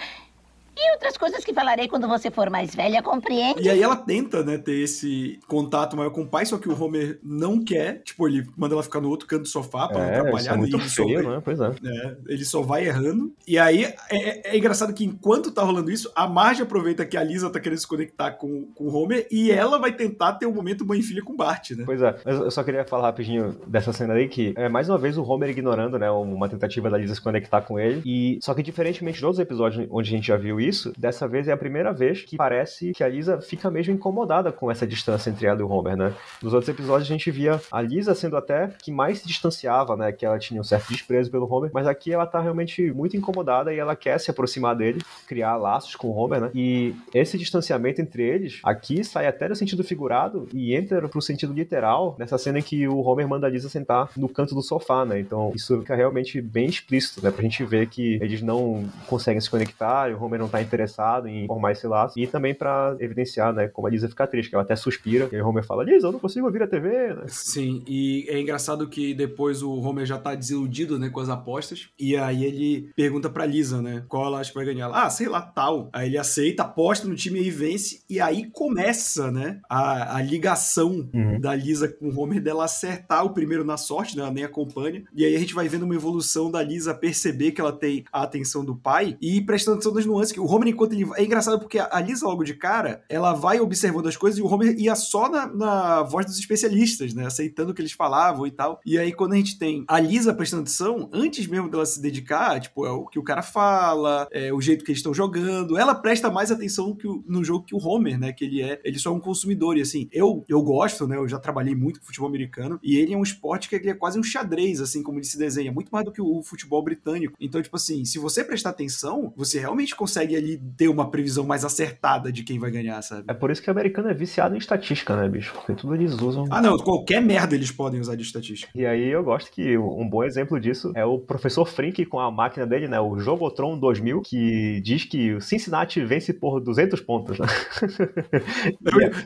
E 0.75 0.93
outras 0.93 1.17
coisas 1.17 1.43
que 1.45 1.53
falarei 1.53 1.87
quando 1.87 2.07
você 2.07 2.29
for 2.31 2.49
mais 2.49 2.73
velha, 2.75 3.01
compreende? 3.01 3.61
E 3.61 3.69
aí 3.69 3.81
ela 3.81 3.95
tenta, 3.95 4.43
né, 4.43 4.57
ter 4.57 4.73
esse 4.81 5.39
contato 5.47 5.95
maior 5.95 6.09
com 6.09 6.21
o 6.21 6.27
pai, 6.27 6.45
só 6.45 6.57
que 6.57 6.67
o 6.67 6.83
Homer 6.83 7.19
não 7.23 7.63
quer. 7.63 8.01
Tipo, 8.03 8.27
ele 8.27 8.47
manda 8.57 8.73
ela 8.75 8.83
ficar 8.83 8.99
no 8.99 9.09
outro 9.09 9.27
canto 9.27 9.43
do 9.43 9.47
sofá 9.47 9.87
pra 9.87 9.97
não 9.99 10.05
É, 10.05 10.11
isso 10.11 10.19
atrapalhar. 10.21 10.53
é 10.53 10.57
muito 10.57 10.77
e 10.77 10.79
ele 10.79 10.89
só- 10.89 11.03
feio, 11.05 11.29
né? 11.29 11.41
Pois 11.43 11.59
é. 11.59 11.67
É, 11.85 12.15
ele 12.27 12.45
só 12.45 12.61
vai 12.61 12.85
errando. 12.87 13.31
E 13.47 13.57
aí 13.59 13.83
é, 13.83 13.95
é- 14.09 14.55
é 14.55 14.57
engraçado 14.57 14.93
que 14.93 15.05
enquanto 15.05 15.51
tá 15.51 15.61
rolando 15.63 15.91
isso, 15.91 16.11
a 16.15 16.27
Marge 16.27 16.61
aproveita 16.63 17.05
que 17.05 17.15
a 17.17 17.23
Lisa 17.23 17.49
tá 17.49 17.59
querendo 17.59 17.79
se 17.79 17.87
conectar 17.87 18.31
com, 18.31 18.65
com 18.73 18.85
o 18.85 18.93
Homer 18.95 19.27
e 19.31 19.51
ela 19.51 19.77
vai 19.77 19.91
tentar 19.93 20.33
ter 20.33 20.45
um 20.47 20.53
momento 20.53 20.85
mãe 20.85 20.99
e 20.99 21.03
filha 21.03 21.21
com 21.23 21.33
o 21.33 21.37
Bart, 21.37 21.71
né? 21.71 21.83
Pois 21.85 22.01
é, 22.01 22.15
mas 22.25 22.35
eu 22.39 22.51
só 22.51 22.63
queria 22.63 22.83
falar 22.85 23.03
rapidinho 23.03 23.55
dessa 23.67 23.93
cena 23.93 24.13
aí, 24.15 24.27
que 24.27 24.53
é 24.57 24.67
mais 24.69 24.89
uma 24.89 24.97
vez 24.97 25.17
o 25.17 25.23
Homer 25.23 25.49
ignorando, 25.49 25.99
né, 25.99 26.09
uma 26.09 26.49
tentativa 26.49 26.89
da 26.89 26.97
Lisa 26.97 27.13
se 27.15 27.21
conectar 27.21 27.61
com 27.61 27.79
ele, 27.79 28.01
e 28.05 28.39
só 28.41 28.53
que 28.53 28.63
diferentemente 28.63 29.19
de 29.19 29.25
outros 29.25 29.39
episódios 29.39 29.87
onde 29.91 30.09
a 30.09 30.15
gente 30.17 30.27
já 30.27 30.37
viu 30.37 30.59
isso, 30.67 30.93
dessa 30.97 31.27
vez 31.27 31.47
é 31.47 31.51
a 31.51 31.57
primeira 31.57 31.91
vez 31.93 32.21
que 32.21 32.37
parece 32.37 32.91
que 32.93 33.03
a 33.03 33.07
Lisa 33.07 33.41
fica 33.41 33.69
mesmo 33.69 33.93
incomodada 33.93 34.51
com 34.51 34.71
essa 34.71 34.85
distância 34.85 35.29
entre 35.29 35.45
ela 35.47 35.59
e 35.59 35.63
o 35.63 35.69
Homer, 35.69 35.97
né. 35.97 36.13
Nos 36.41 36.53
outros 36.53 36.69
episódios 36.69 37.09
a 37.09 37.13
gente 37.13 37.29
via 37.31 37.61
a 37.71 37.81
Lisa 37.81 38.15
sendo 38.15 38.37
até 38.37 38.69
que 38.81 38.91
mais 38.91 39.19
se 39.19 39.27
distanciava, 39.27 39.95
né, 39.95 40.11
que 40.11 40.25
ela 40.25 40.39
tinha 40.39 40.59
um 40.59 40.63
certo 40.63 40.89
desprezo 40.89 41.31
pelo 41.31 41.51
Homer, 41.51 41.71
mas 41.73 41.87
aqui 41.87 42.11
ela 42.13 42.25
tá 42.25 42.39
realmente 42.39 42.91
muito 42.91 43.17
incomodada 43.17 43.73
e 43.73 43.79
ela 43.79 43.95
quer 43.95 44.19
se 44.19 44.31
aproximar 44.31 44.75
dele, 44.75 45.01
criar 45.27 45.55
laços 45.57 45.95
com 45.95 46.07
o 46.07 46.15
Homer, 46.15 46.41
né, 46.41 46.51
e 46.53 46.95
esse 47.13 47.37
distanciamento 47.37 48.01
entre 48.01 48.23
eles, 48.23 48.59
aqui 48.63 49.03
sai 49.03 49.27
até 49.27 49.47
no 49.47 49.55
sentido 49.55 49.83
figurado 49.83 50.47
e 50.53 50.75
entra 50.75 51.07
pro 51.07 51.21
sentido 51.21 51.53
literal 51.53 52.15
nessa 52.17 52.37
cena 52.37 52.59
em 52.59 52.61
que 52.61 52.87
o 52.87 52.99
Homer 52.99 53.27
manda 53.27 53.47
a 53.47 53.49
Lisa 53.49 53.69
sentar 53.69 54.09
no 54.15 54.29
canto 54.29 54.55
do 54.55 54.61
sofá, 54.61 55.05
né? 55.05 55.19
Então 55.19 55.51
isso 55.55 55.79
fica 55.79 55.95
realmente 55.95 56.41
bem 56.41 56.65
explícito, 56.65 57.23
né? 57.23 57.31
Pra 57.31 57.41
gente 57.41 57.63
ver 57.63 57.87
que 57.87 58.15
eles 58.21 58.41
não 58.41 58.85
conseguem 59.07 59.41
se 59.41 59.49
conectar 59.49 60.11
o 60.11 60.23
Homer 60.23 60.39
não 60.39 60.49
tá 60.53 60.61
interessado 60.61 61.27
em 61.27 61.47
formar 61.47 61.71
esse 61.71 61.85
laço. 61.87 62.17
E 62.19 62.27
também 62.27 62.53
pra 62.53 62.95
evidenciar, 62.99 63.51
né? 63.53 63.67
Como 63.67 63.87
a 63.87 63.89
Lisa 63.89 64.07
fica 64.07 64.27
triste, 64.27 64.49
que 64.49 64.55
ela 64.55 64.63
até 64.63 64.75
suspira. 64.75 65.27
E 65.31 65.35
o 65.41 65.47
Homer 65.47 65.65
fala, 65.65 65.83
Lisa, 65.83 66.07
eu 66.07 66.11
não 66.11 66.19
consigo 66.19 66.45
ouvir 66.45 66.61
a 66.63 66.67
TV, 66.67 67.13
né? 67.13 67.23
Sim, 67.27 67.83
e 67.87 68.25
é 68.29 68.39
engraçado 68.39 68.87
que 68.87 69.13
depois 69.13 69.61
o 69.63 69.73
Homer 69.81 70.05
já 70.05 70.17
tá 70.17 70.35
desiludido, 70.35 70.99
né, 70.99 71.09
com 71.09 71.19
as 71.19 71.29
apostas, 71.29 71.89
e 71.99 72.15
aí 72.15 72.43
ele 72.45 72.89
pergunta 72.95 73.29
pra 73.29 73.45
Lisa, 73.45 73.81
né, 73.81 74.03
qual 74.07 74.25
ela 74.27 74.39
acha 74.39 74.49
que 74.51 74.55
vai 74.55 74.65
ganhar. 74.65 74.85
Ela, 74.85 75.03
Ah, 75.05 75.09
sei 75.09 75.27
lá, 75.27 75.41
tal. 75.41 75.89
Aí 75.91 76.07
ele 76.09 76.17
aceita, 76.17 76.63
aposta 76.63 77.07
no 77.07 77.15
time 77.15 77.41
e 77.41 77.49
vence, 77.49 78.01
e 78.09 78.19
aí 78.19 78.49
começa, 78.51 79.31
né, 79.31 79.59
a, 79.69 80.17
a 80.17 80.21
ligação 80.21 81.09
Uhum. 81.13 81.39
da 81.39 81.55
Lisa 81.55 81.87
com 81.87 82.07
o 82.09 82.19
Homer 82.19 82.41
dela 82.41 82.65
acertar 82.65 83.25
o 83.25 83.29
primeiro 83.31 83.63
na 83.63 83.77
sorte, 83.77 84.15
né, 84.15 84.23
ela 84.23 84.31
nem 84.31 84.43
acompanha, 84.43 85.03
e 85.15 85.23
aí 85.25 85.35
a 85.35 85.39
gente 85.39 85.53
vai 85.53 85.67
vendo 85.67 85.83
uma 85.83 85.95
evolução 85.95 86.51
da 86.51 86.61
Lisa 86.61 86.93
perceber 86.93 87.51
que 87.51 87.61
ela 87.61 87.71
tem 87.71 88.03
a 88.11 88.23
atenção 88.23 88.63
do 88.65 88.75
pai 88.75 89.17
e 89.21 89.41
prestando 89.41 89.75
atenção 89.77 89.93
nas 89.93 90.05
nuances, 90.05 90.31
que 90.31 90.39
o 90.43 90.51
Homer, 90.51 90.69
enquanto 90.69 90.93
ele... 90.93 91.09
É 91.15 91.23
engraçado 91.23 91.59
porque 91.59 91.79
a 91.79 91.99
Lisa, 91.99 92.25
logo 92.25 92.43
de 92.43 92.53
cara, 92.53 93.03
ela 93.09 93.33
vai 93.33 93.59
observando 93.59 94.07
as 94.07 94.17
coisas 94.17 94.37
e 94.39 94.41
o 94.41 94.47
Homer 94.47 94.75
ia 94.77 94.95
só 94.95 95.29
na, 95.29 95.47
na 95.47 96.03
voz 96.03 96.25
dos 96.25 96.37
especialistas, 96.37 97.13
né, 97.13 97.25
aceitando 97.25 97.71
o 97.71 97.73
que 97.73 97.81
eles 97.81 97.91
falavam 97.91 98.45
e 98.45 98.51
tal. 98.51 98.79
E 98.85 98.97
aí 98.97 99.13
quando 99.13 99.33
a 99.33 99.37
gente 99.37 99.57
tem 99.57 99.83
a 99.87 99.99
Lisa 99.99 100.33
prestando 100.33 100.63
atenção, 100.63 101.09
antes 101.13 101.47
mesmo 101.47 101.69
dela 101.69 101.85
se 101.85 102.01
dedicar, 102.01 102.59
tipo, 102.59 102.85
é 102.85 102.91
o 102.91 103.05
que 103.05 103.19
o 103.19 103.23
cara 103.23 103.41
fala, 103.41 104.27
é 104.31 104.51
o 104.53 104.61
jeito 104.61 104.83
que 104.83 104.91
eles 104.91 104.99
estão 104.99 105.13
jogando, 105.13 105.77
ela 105.77 105.95
presta 105.95 106.29
mais 106.29 106.51
atenção 106.51 106.95
que 106.95 107.07
o- 107.07 107.23
no 107.27 107.43
jogo 107.43 107.65
que 107.65 107.75
o 107.75 107.79
Homer, 107.79 108.19
né, 108.19 108.33
que 108.33 108.45
ele 108.45 108.61
é, 108.61 108.79
ele 108.83 108.99
só 108.99 109.09
é 109.09 109.13
um 109.13 109.19
consumidor, 109.19 109.77
e 109.77 109.81
assim, 109.81 110.07
eu, 110.11 110.43
eu 110.47 110.61
gosto, 110.61 111.07
né, 111.07 111.17
eu 111.17 111.27
já 111.27 111.39
trabalhei 111.39 111.75
muito 111.75 111.99
com 111.99 112.05
futebol 112.05 112.27
americano, 112.27 112.79
e 112.83 112.97
ele 112.97 113.13
é 113.13 113.17
um 113.17 113.23
esporte 113.23 113.69
que 113.69 113.75
é 113.75 113.93
quase 113.93 114.19
um 114.19 114.23
xadrez, 114.23 114.81
assim, 114.81 115.01
como 115.01 115.19
ele 115.19 115.25
se 115.25 115.37
desenha, 115.37 115.71
muito 115.71 115.89
mais 115.89 116.05
do 116.05 116.11
que 116.11 116.21
o 116.21 116.41
futebol 116.43 116.83
britânico. 116.83 117.35
Então, 117.39 117.61
tipo 117.61 117.75
assim, 117.75 118.05
se 118.05 118.19
você 118.19 118.43
prestar 118.43 118.71
atenção, 118.71 119.33
você 119.35 119.59
realmente 119.59 119.95
consegue 119.95 120.32
ali 120.35 120.57
ter 120.77 120.87
uma 120.87 121.09
previsão 121.09 121.45
mais 121.45 121.63
acertada 121.65 122.31
de 122.31 122.43
quem 122.43 122.59
vai 122.59 122.71
ganhar, 122.71 123.01
sabe? 123.01 123.23
É 123.27 123.33
por 123.33 123.51
isso 123.51 123.61
que 123.61 123.69
o 123.69 123.71
americano 123.71 124.09
é 124.09 124.13
viciado 124.13 124.55
em 124.55 124.57
estatística, 124.57 125.15
né, 125.15 125.27
bicho? 125.27 125.53
Porque 125.53 125.73
tudo 125.73 125.95
eles 125.95 126.13
usam. 126.13 126.45
Ah, 126.49 126.61
não, 126.61 126.77
qualquer 126.77 127.21
merda 127.21 127.55
eles 127.55 127.71
podem 127.71 127.99
usar 127.99 128.15
de 128.15 128.23
estatística. 128.23 128.71
E 128.75 128.85
aí 128.85 129.07
eu 129.09 129.23
gosto 129.23 129.51
que 129.51 129.77
um 129.77 130.07
bom 130.07 130.23
exemplo 130.23 130.59
disso 130.59 130.91
é 130.95 131.05
o 131.05 131.19
professor 131.19 131.65
Frink 131.65 132.05
com 132.05 132.19
a 132.19 132.31
máquina 132.31 132.65
dele, 132.65 132.87
né, 132.87 132.99
o 132.99 133.17
Jogotron 133.17 133.77
2000, 133.77 134.21
que 134.21 134.81
diz 134.81 135.05
que 135.05 135.33
o 135.33 135.41
Cincinnati 135.41 136.03
vence 136.03 136.33
por 136.33 136.59
200 136.59 137.01
pontos, 137.01 137.39
né? 137.39 137.47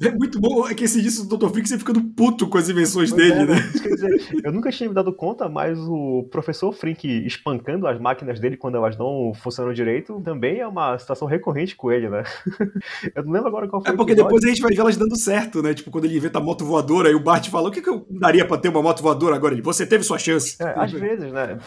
É, 0.02 0.08
é 0.08 0.12
muito 0.12 0.40
bom, 0.40 0.68
é 0.68 0.74
que 0.74 0.86
esse 0.86 1.02
disso 1.02 1.28
do 1.28 1.38
Dr. 1.38 1.50
Freak 1.50 1.68
você 1.68 1.78
ficando 1.78 2.02
puto 2.02 2.48
com 2.48 2.58
as 2.58 2.70
invenções 2.70 3.12
Pois 3.12 3.22
dele, 3.22 3.42
é, 3.42 3.46
né? 3.46 3.56
Quer 3.82 3.90
dizer, 3.90 4.42
eu 4.44 4.52
nunca 4.52 4.72
tinha 4.72 4.88
me 4.88 4.96
dado 4.96 5.14
conta, 5.14 5.50
mas 5.50 5.78
o 5.80 6.28
professor 6.32 6.72
Frink 6.72 7.06
espancando 7.26 7.88
as 7.88 8.00
máquinas 8.00 8.40
dele 8.40 8.58
quando 8.58 8.76
elas 8.76 8.98
não 8.98 9.34
funcionam 9.34 9.74
direito 9.74 10.22
também 10.22 10.60
é 10.60 10.68
uma 10.68 10.97
situação 11.00 11.28
recorrente 11.28 11.76
com 11.76 11.92
ele, 11.92 12.10
né? 12.10 12.24
Eu 13.16 13.24
não 13.24 13.32
lembro 13.32 13.48
agora 13.48 13.68
qual 13.68 13.82
foi 13.82 13.94
É 13.94 13.96
porque 13.98 14.16
depois 14.16 14.44
a 14.44 14.48
gente 14.48 14.62
vai 14.62 14.72
ver 14.74 14.80
elas 14.82 14.98
dando 14.98 15.18
certo, 15.18 15.62
né? 15.62 15.74
Tipo, 15.74 15.92
quando 15.92 16.06
ele 16.06 16.18
inventa 16.18 16.40
a 16.40 16.42
moto 16.42 16.66
voadora, 16.66 17.10
aí 17.10 17.16
o 17.16 17.20
Bart 17.20 17.50
fala: 17.50 17.70
o 17.70 17.72
que, 17.72 17.82
que 17.82 17.90
eu 17.90 18.06
daria 18.10 18.46
pra 18.46 18.58
ter 18.58 18.70
uma 18.70 18.82
moto 18.82 19.02
voadora 19.02 19.36
agora? 19.36 19.54
Ele, 19.54 19.62
você 19.62 19.86
teve 19.86 20.04
sua 20.04 20.18
chance. 20.18 20.56
É, 20.62 20.74
às 20.78 20.92
vezes, 20.92 21.32
né? 21.32 21.58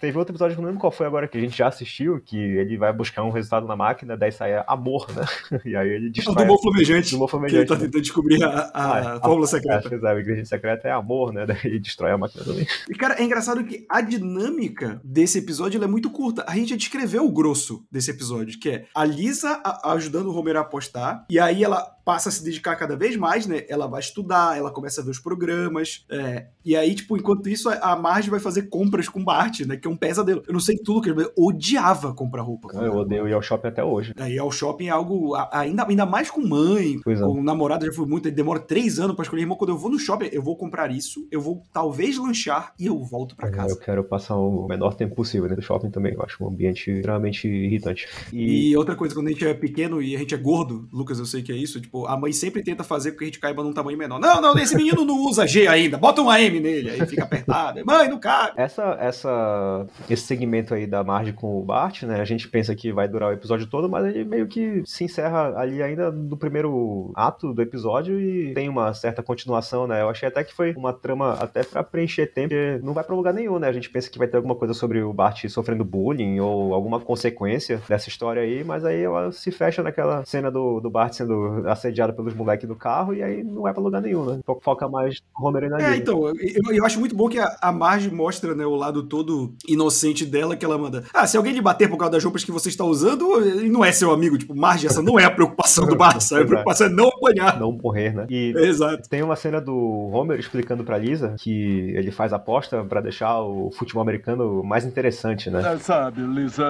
Teve 0.00 0.16
outro 0.18 0.32
episódio 0.32 0.56
não 0.56 0.64
lembro 0.66 0.80
qual 0.80 0.90
foi 0.92 1.06
agora, 1.06 1.28
que 1.28 1.36
a 1.36 1.40
gente 1.40 1.56
já 1.56 1.68
assistiu, 1.68 2.20
que 2.24 2.36
ele 2.38 2.76
vai 2.76 2.92
buscar 2.92 3.22
um 3.22 3.30
resultado 3.30 3.66
na 3.66 3.76
máquina, 3.76 4.16
daí 4.16 4.32
sai 4.32 4.62
amor, 4.66 5.06
né? 5.14 5.24
E 5.64 5.74
aí 5.76 5.88
ele 5.88 6.06
É 6.06 6.08
o 6.08 6.12
destrói. 6.12 6.36
do 6.44 6.46
Mofo 6.46 6.62
Flamejante. 6.62 7.10
Do 7.12 7.18
Mofo 7.18 7.38
Que 7.38 7.44
ele 7.44 7.50
Flamejante, 7.50 7.68
tá 7.68 7.74
né? 7.74 7.80
tentando 7.86 8.02
descobrir 8.02 8.42
a, 8.42 8.48
a 8.48 9.16
Ah, 9.16 9.20
fórmula 9.20 9.44
É, 9.44 9.48
secreta. 9.48 9.88
pois 9.88 10.02
é, 10.02 10.14
o 10.14 10.20
ingrediente 10.20 10.48
secreto 10.48 10.84
é 10.86 10.90
amor, 10.92 11.32
né? 11.32 11.44
Daí 11.46 11.58
ele 11.64 11.78
destrói 11.80 12.12
a 12.12 12.18
máquina 12.18 12.44
também. 12.44 12.66
E, 12.88 12.94
cara, 12.94 13.14
é 13.20 13.22
engraçado 13.24 13.62
que 13.64 13.84
a 13.88 14.00
dinâmica 14.00 15.00
desse 15.04 15.38
episódio 15.38 15.82
é 15.82 15.86
muito 15.86 16.10
curta. 16.10 16.44
A 16.46 16.54
gente 16.54 16.70
já 16.70 16.76
descreveu 16.76 17.24
o 17.26 17.32
grosso 17.32 17.84
desse 17.90 18.10
episódio, 18.10 18.58
que 18.58 18.68
é 18.70 18.75
a 18.94 19.04
Lisa 19.04 19.62
ajudando 19.84 20.26
o 20.26 20.38
Homer 20.38 20.56
a 20.56 20.60
apostar, 20.60 21.24
e 21.28 21.38
aí 21.38 21.64
ela 21.64 21.95
passa 22.06 22.28
a 22.28 22.32
se 22.32 22.44
dedicar 22.44 22.76
cada 22.76 22.96
vez 22.96 23.16
mais, 23.16 23.46
né? 23.48 23.64
Ela 23.68 23.88
vai 23.88 23.98
estudar, 24.00 24.56
ela 24.56 24.70
começa 24.70 25.00
a 25.00 25.04
ver 25.04 25.10
os 25.10 25.18
programas. 25.18 26.06
é, 26.08 26.46
e 26.64 26.76
aí, 26.76 26.94
tipo, 26.94 27.16
enquanto 27.16 27.48
isso, 27.48 27.68
a 27.68 27.96
Marge 27.96 28.30
vai 28.30 28.38
fazer 28.40 28.62
compras 28.68 29.08
com 29.08 29.20
o 29.20 29.24
Bart, 29.24 29.60
né? 29.62 29.76
Que 29.76 29.86
é 29.88 29.90
um 29.90 29.96
pesadelo. 29.96 30.42
Eu 30.46 30.52
não 30.52 30.60
sei 30.60 30.76
tudo 30.78 31.00
que 31.02 31.10
eu 31.10 31.32
odiava 31.36 32.14
comprar 32.14 32.42
roupa. 32.42 32.68
Eu 32.74 32.94
odeio 32.98 33.28
ir 33.28 33.32
ao 33.32 33.42
shopping 33.42 33.68
até 33.68 33.82
hoje. 33.84 34.12
Aí 34.18 34.38
ao 34.38 34.50
shopping 34.52 34.86
é 34.86 34.90
algo 34.90 35.34
ainda, 35.52 35.84
ainda 35.86 36.06
mais 36.06 36.30
com 36.30 36.40
mãe, 36.46 37.00
Pois 37.02 37.20
é. 37.20 37.24
com 37.24 37.42
namorada, 37.42 37.84
já 37.86 37.92
foi 37.92 38.06
muito, 38.06 38.30
demora 38.30 38.60
três 38.60 38.98
anos 39.00 39.14
pra 39.16 39.22
escolher. 39.24 39.42
Irmão, 39.42 39.56
quando 39.56 39.70
eu 39.70 39.78
vou 39.78 39.90
no 39.90 39.98
shopping, 39.98 40.28
eu 40.32 40.42
vou 40.42 40.56
comprar 40.56 40.90
isso, 40.92 41.26
eu 41.30 41.40
vou 41.40 41.62
talvez 41.72 42.16
lanchar 42.18 42.72
e 42.78 42.86
eu 42.86 43.02
volto 43.02 43.34
pra 43.36 43.48
É, 43.48 43.50
casa. 43.50 43.72
Eu 43.74 43.78
quero 43.78 44.04
passar 44.04 44.36
o 44.36 44.66
menor 44.68 44.94
tempo 44.94 45.14
possível 45.16 45.48
dentro 45.48 45.62
do 45.62 45.66
shopping 45.66 45.90
também. 45.90 46.14
Eu 46.14 46.22
acho 46.22 46.42
um 46.44 46.48
ambiente 46.48 46.88
extremamente 46.90 47.48
irritante. 47.48 48.06
E, 48.32 48.70
E 48.70 48.76
outra 48.76 48.94
coisa, 48.94 49.14
quando 49.14 49.26
a 49.28 49.30
gente 49.30 49.44
é 49.46 49.54
pequeno 49.54 50.00
e 50.00 50.14
a 50.14 50.18
gente 50.18 50.34
é 50.34 50.38
gordo, 50.38 50.88
Lucas, 50.92 51.18
eu 51.18 51.26
sei 51.26 51.42
que 51.42 51.50
é 51.52 51.56
isso, 51.56 51.80
tipo, 51.80 51.95
a 52.06 52.16
mãe 52.16 52.32
sempre 52.32 52.62
tenta 52.62 52.82
fazer 52.82 53.12
com 53.12 53.18
que 53.18 53.24
a 53.24 53.26
gente 53.26 53.38
caiba 53.38 53.62
num 53.62 53.72
tamanho 53.72 53.96
menor. 53.96 54.18
Não, 54.18 54.40
não, 54.40 54.58
esse 54.58 54.76
menino 54.76 55.04
não 55.04 55.18
usa 55.20 55.46
G 55.46 55.68
ainda, 55.68 55.96
bota 55.96 56.20
uma 56.20 56.40
M 56.40 56.58
nele, 56.58 56.90
aí 56.90 57.06
fica 57.06 57.22
apertado. 57.22 57.84
Mãe, 57.86 58.08
não 58.08 58.18
cabe. 58.18 58.54
essa, 58.56 58.96
essa, 59.00 59.86
esse 60.10 60.22
segmento 60.22 60.74
aí 60.74 60.86
da 60.86 61.04
Marge 61.04 61.32
com 61.32 61.58
o 61.58 61.62
Bart, 61.62 62.02
né? 62.02 62.20
A 62.20 62.24
gente 62.24 62.48
pensa 62.48 62.74
que 62.74 62.92
vai 62.92 63.06
durar 63.06 63.30
o 63.30 63.32
episódio 63.32 63.66
todo, 63.66 63.88
mas 63.88 64.06
ele 64.06 64.24
meio 64.24 64.46
que 64.48 64.82
se 64.84 65.04
encerra 65.04 65.56
ali 65.56 65.82
ainda 65.82 66.10
do 66.10 66.36
primeiro 66.36 67.12
ato 67.14 67.52
do 67.54 67.62
episódio 67.62 68.20
e 68.20 68.52
tem 68.54 68.68
uma 68.68 68.92
certa 68.92 69.22
continuação, 69.22 69.86
né? 69.86 70.02
Eu 70.02 70.10
achei 70.10 70.28
até 70.28 70.42
que 70.42 70.52
foi 70.52 70.72
uma 70.74 70.92
trama 70.92 71.34
até 71.34 71.62
pra 71.62 71.84
preencher 71.84 72.26
tempo, 72.26 72.56
porque 72.56 72.80
não 72.82 72.92
vai 72.94 73.04
pra 73.04 73.14
lugar 73.14 73.34
nenhum, 73.34 73.58
né? 73.58 73.68
A 73.68 73.72
gente 73.72 73.90
pensa 73.90 74.10
que 74.10 74.18
vai 74.18 74.26
ter 74.26 74.36
alguma 74.36 74.54
coisa 74.54 74.72
sobre 74.74 75.02
o 75.02 75.12
Bart 75.12 75.46
sofrendo 75.48 75.84
bullying 75.84 76.40
ou 76.40 76.74
alguma 76.74 76.98
consequência 77.00 77.80
dessa 77.88 78.08
história 78.08 78.42
aí, 78.42 78.64
mas 78.64 78.84
aí 78.84 79.02
ela 79.02 79.30
se 79.32 79.50
fecha 79.50 79.82
naquela 79.82 80.24
cena 80.24 80.50
do, 80.50 80.80
do 80.80 80.90
Bart 80.90 81.12
sendo 81.12 81.68
assediado 81.86 82.12
pelos 82.14 82.34
moleques 82.34 82.68
do 82.68 82.74
carro 82.76 83.14
e 83.14 83.22
aí 83.22 83.42
não 83.42 83.62
vai 83.62 83.72
pra 83.72 83.82
lugar 83.82 84.02
nenhum, 84.02 84.24
né? 84.24 84.40
Fo- 84.44 84.60
Foca 84.62 84.88
mais 84.88 85.20
no 85.38 85.46
Homer 85.46 85.64
e 85.64 85.68
na 85.68 85.80
É, 85.80 85.96
então, 85.96 86.26
eu, 86.28 86.72
eu 86.72 86.84
acho 86.84 86.98
muito 86.98 87.14
bom 87.14 87.28
que 87.28 87.38
a, 87.38 87.56
a 87.60 87.72
Marge 87.72 88.10
mostra, 88.10 88.54
né, 88.54 88.64
o 88.66 88.74
lado 88.74 89.02
todo 89.04 89.54
inocente 89.68 90.24
dela, 90.24 90.56
que 90.56 90.64
ela 90.64 90.78
manda. 90.78 91.04
Ah, 91.14 91.26
se 91.26 91.36
alguém 91.36 91.52
lhe 91.52 91.60
bater 91.60 91.88
por 91.88 91.96
causa 91.96 92.12
das 92.12 92.24
roupas 92.24 92.44
que 92.44 92.52
você 92.52 92.68
está 92.68 92.84
usando, 92.84 93.40
ele 93.40 93.68
não 93.68 93.84
é 93.84 93.92
seu 93.92 94.10
amigo. 94.10 94.36
Tipo, 94.38 94.54
Marge, 94.54 94.86
essa 94.86 95.02
não 95.02 95.18
é 95.18 95.24
a 95.24 95.30
preocupação 95.30 95.86
do 95.86 95.96
Bart, 95.96 96.20
sabe? 96.20 96.42
a 96.42 96.44
é. 96.44 96.46
preocupação 96.46 96.86
é 96.86 96.90
não 96.90 97.08
apanhar. 97.08 97.58
Não 97.58 97.72
morrer, 97.72 98.14
né? 98.14 98.26
E 98.28 98.52
Exato. 98.56 99.08
Tem 99.08 99.22
uma 99.22 99.36
cena 99.36 99.60
do 99.60 99.74
Homer 100.12 100.38
explicando 100.38 100.84
pra 100.84 100.98
Lisa 100.98 101.34
que 101.38 101.92
ele 101.94 102.10
faz 102.10 102.32
aposta 102.32 102.84
pra 102.84 103.00
deixar 103.00 103.40
o 103.42 103.70
futebol 103.72 104.02
americano 104.02 104.62
mais 104.64 104.84
interessante, 104.84 105.50
né? 105.50 105.62
Ah, 105.64 105.76
Sabe, 105.78 106.20
Lisa, 106.22 106.64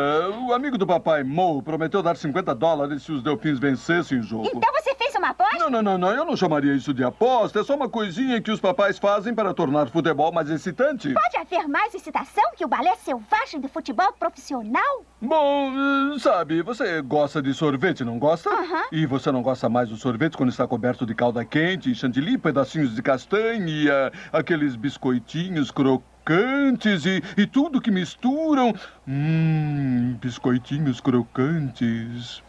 o 0.48 0.52
amigo 0.52 0.76
do 0.76 0.86
papai 0.86 1.22
Mo 1.24 1.62
prometeu 1.62 2.02
dar 2.02 2.16
50 2.16 2.54
dólares 2.54 3.02
se 3.02 3.12
os 3.12 3.22
Delfins 3.22 3.58
vencessem 3.58 4.18
o 4.18 4.22
jogo. 4.22 4.46
Então 4.46 4.72
você 4.74 4.94
fez 4.94 5.05
uma 5.18 5.30
aposta? 5.30 5.58
Não, 5.58 5.70
não, 5.70 5.82
não, 5.82 5.98
não, 5.98 6.10
eu 6.10 6.24
não 6.24 6.36
chamaria 6.36 6.74
isso 6.74 6.92
de 6.92 7.04
aposta. 7.04 7.60
É 7.60 7.64
só 7.64 7.74
uma 7.74 7.88
coisinha 7.88 8.40
que 8.40 8.50
os 8.50 8.60
papais 8.60 8.98
fazem 8.98 9.34
para 9.34 9.52
tornar 9.54 9.88
futebol 9.88 10.32
mais 10.32 10.50
excitante. 10.50 11.12
Pode 11.12 11.36
haver 11.36 11.68
mais 11.68 11.94
excitação 11.94 12.44
que 12.56 12.64
o 12.64 12.68
balé 12.68 12.94
selvagem 12.96 13.60
do 13.60 13.68
futebol 13.68 14.12
profissional? 14.12 15.04
Bom, 15.20 15.72
eh, 16.14 16.18
sabe, 16.18 16.62
você 16.62 17.00
gosta 17.02 17.40
de 17.40 17.54
sorvete, 17.54 18.04
não 18.04 18.18
gosta? 18.18 18.50
Aham. 18.50 18.84
E 18.92 19.06
você 19.06 19.32
não 19.32 19.42
gosta 19.42 19.68
mais 19.68 19.88
do 19.88 19.96
sorvete 19.96 20.36
quando 20.36 20.50
está 20.50 20.66
coberto 20.66 21.06
de 21.06 21.14
calda 21.14 21.44
quente, 21.44 21.94
chantilly, 21.94 22.38
pedacinhos 22.38 22.94
de 22.94 23.02
castanha, 23.02 24.12
aqueles 24.32 24.76
biscoitinhos 24.76 25.70
crocantes 25.70 27.06
e, 27.06 27.22
e 27.36 27.46
tudo 27.46 27.80
que 27.80 27.90
misturam. 27.90 28.74
Hum, 29.06 30.16
biscoitinhos 30.20 31.00
crocantes. 31.00 32.42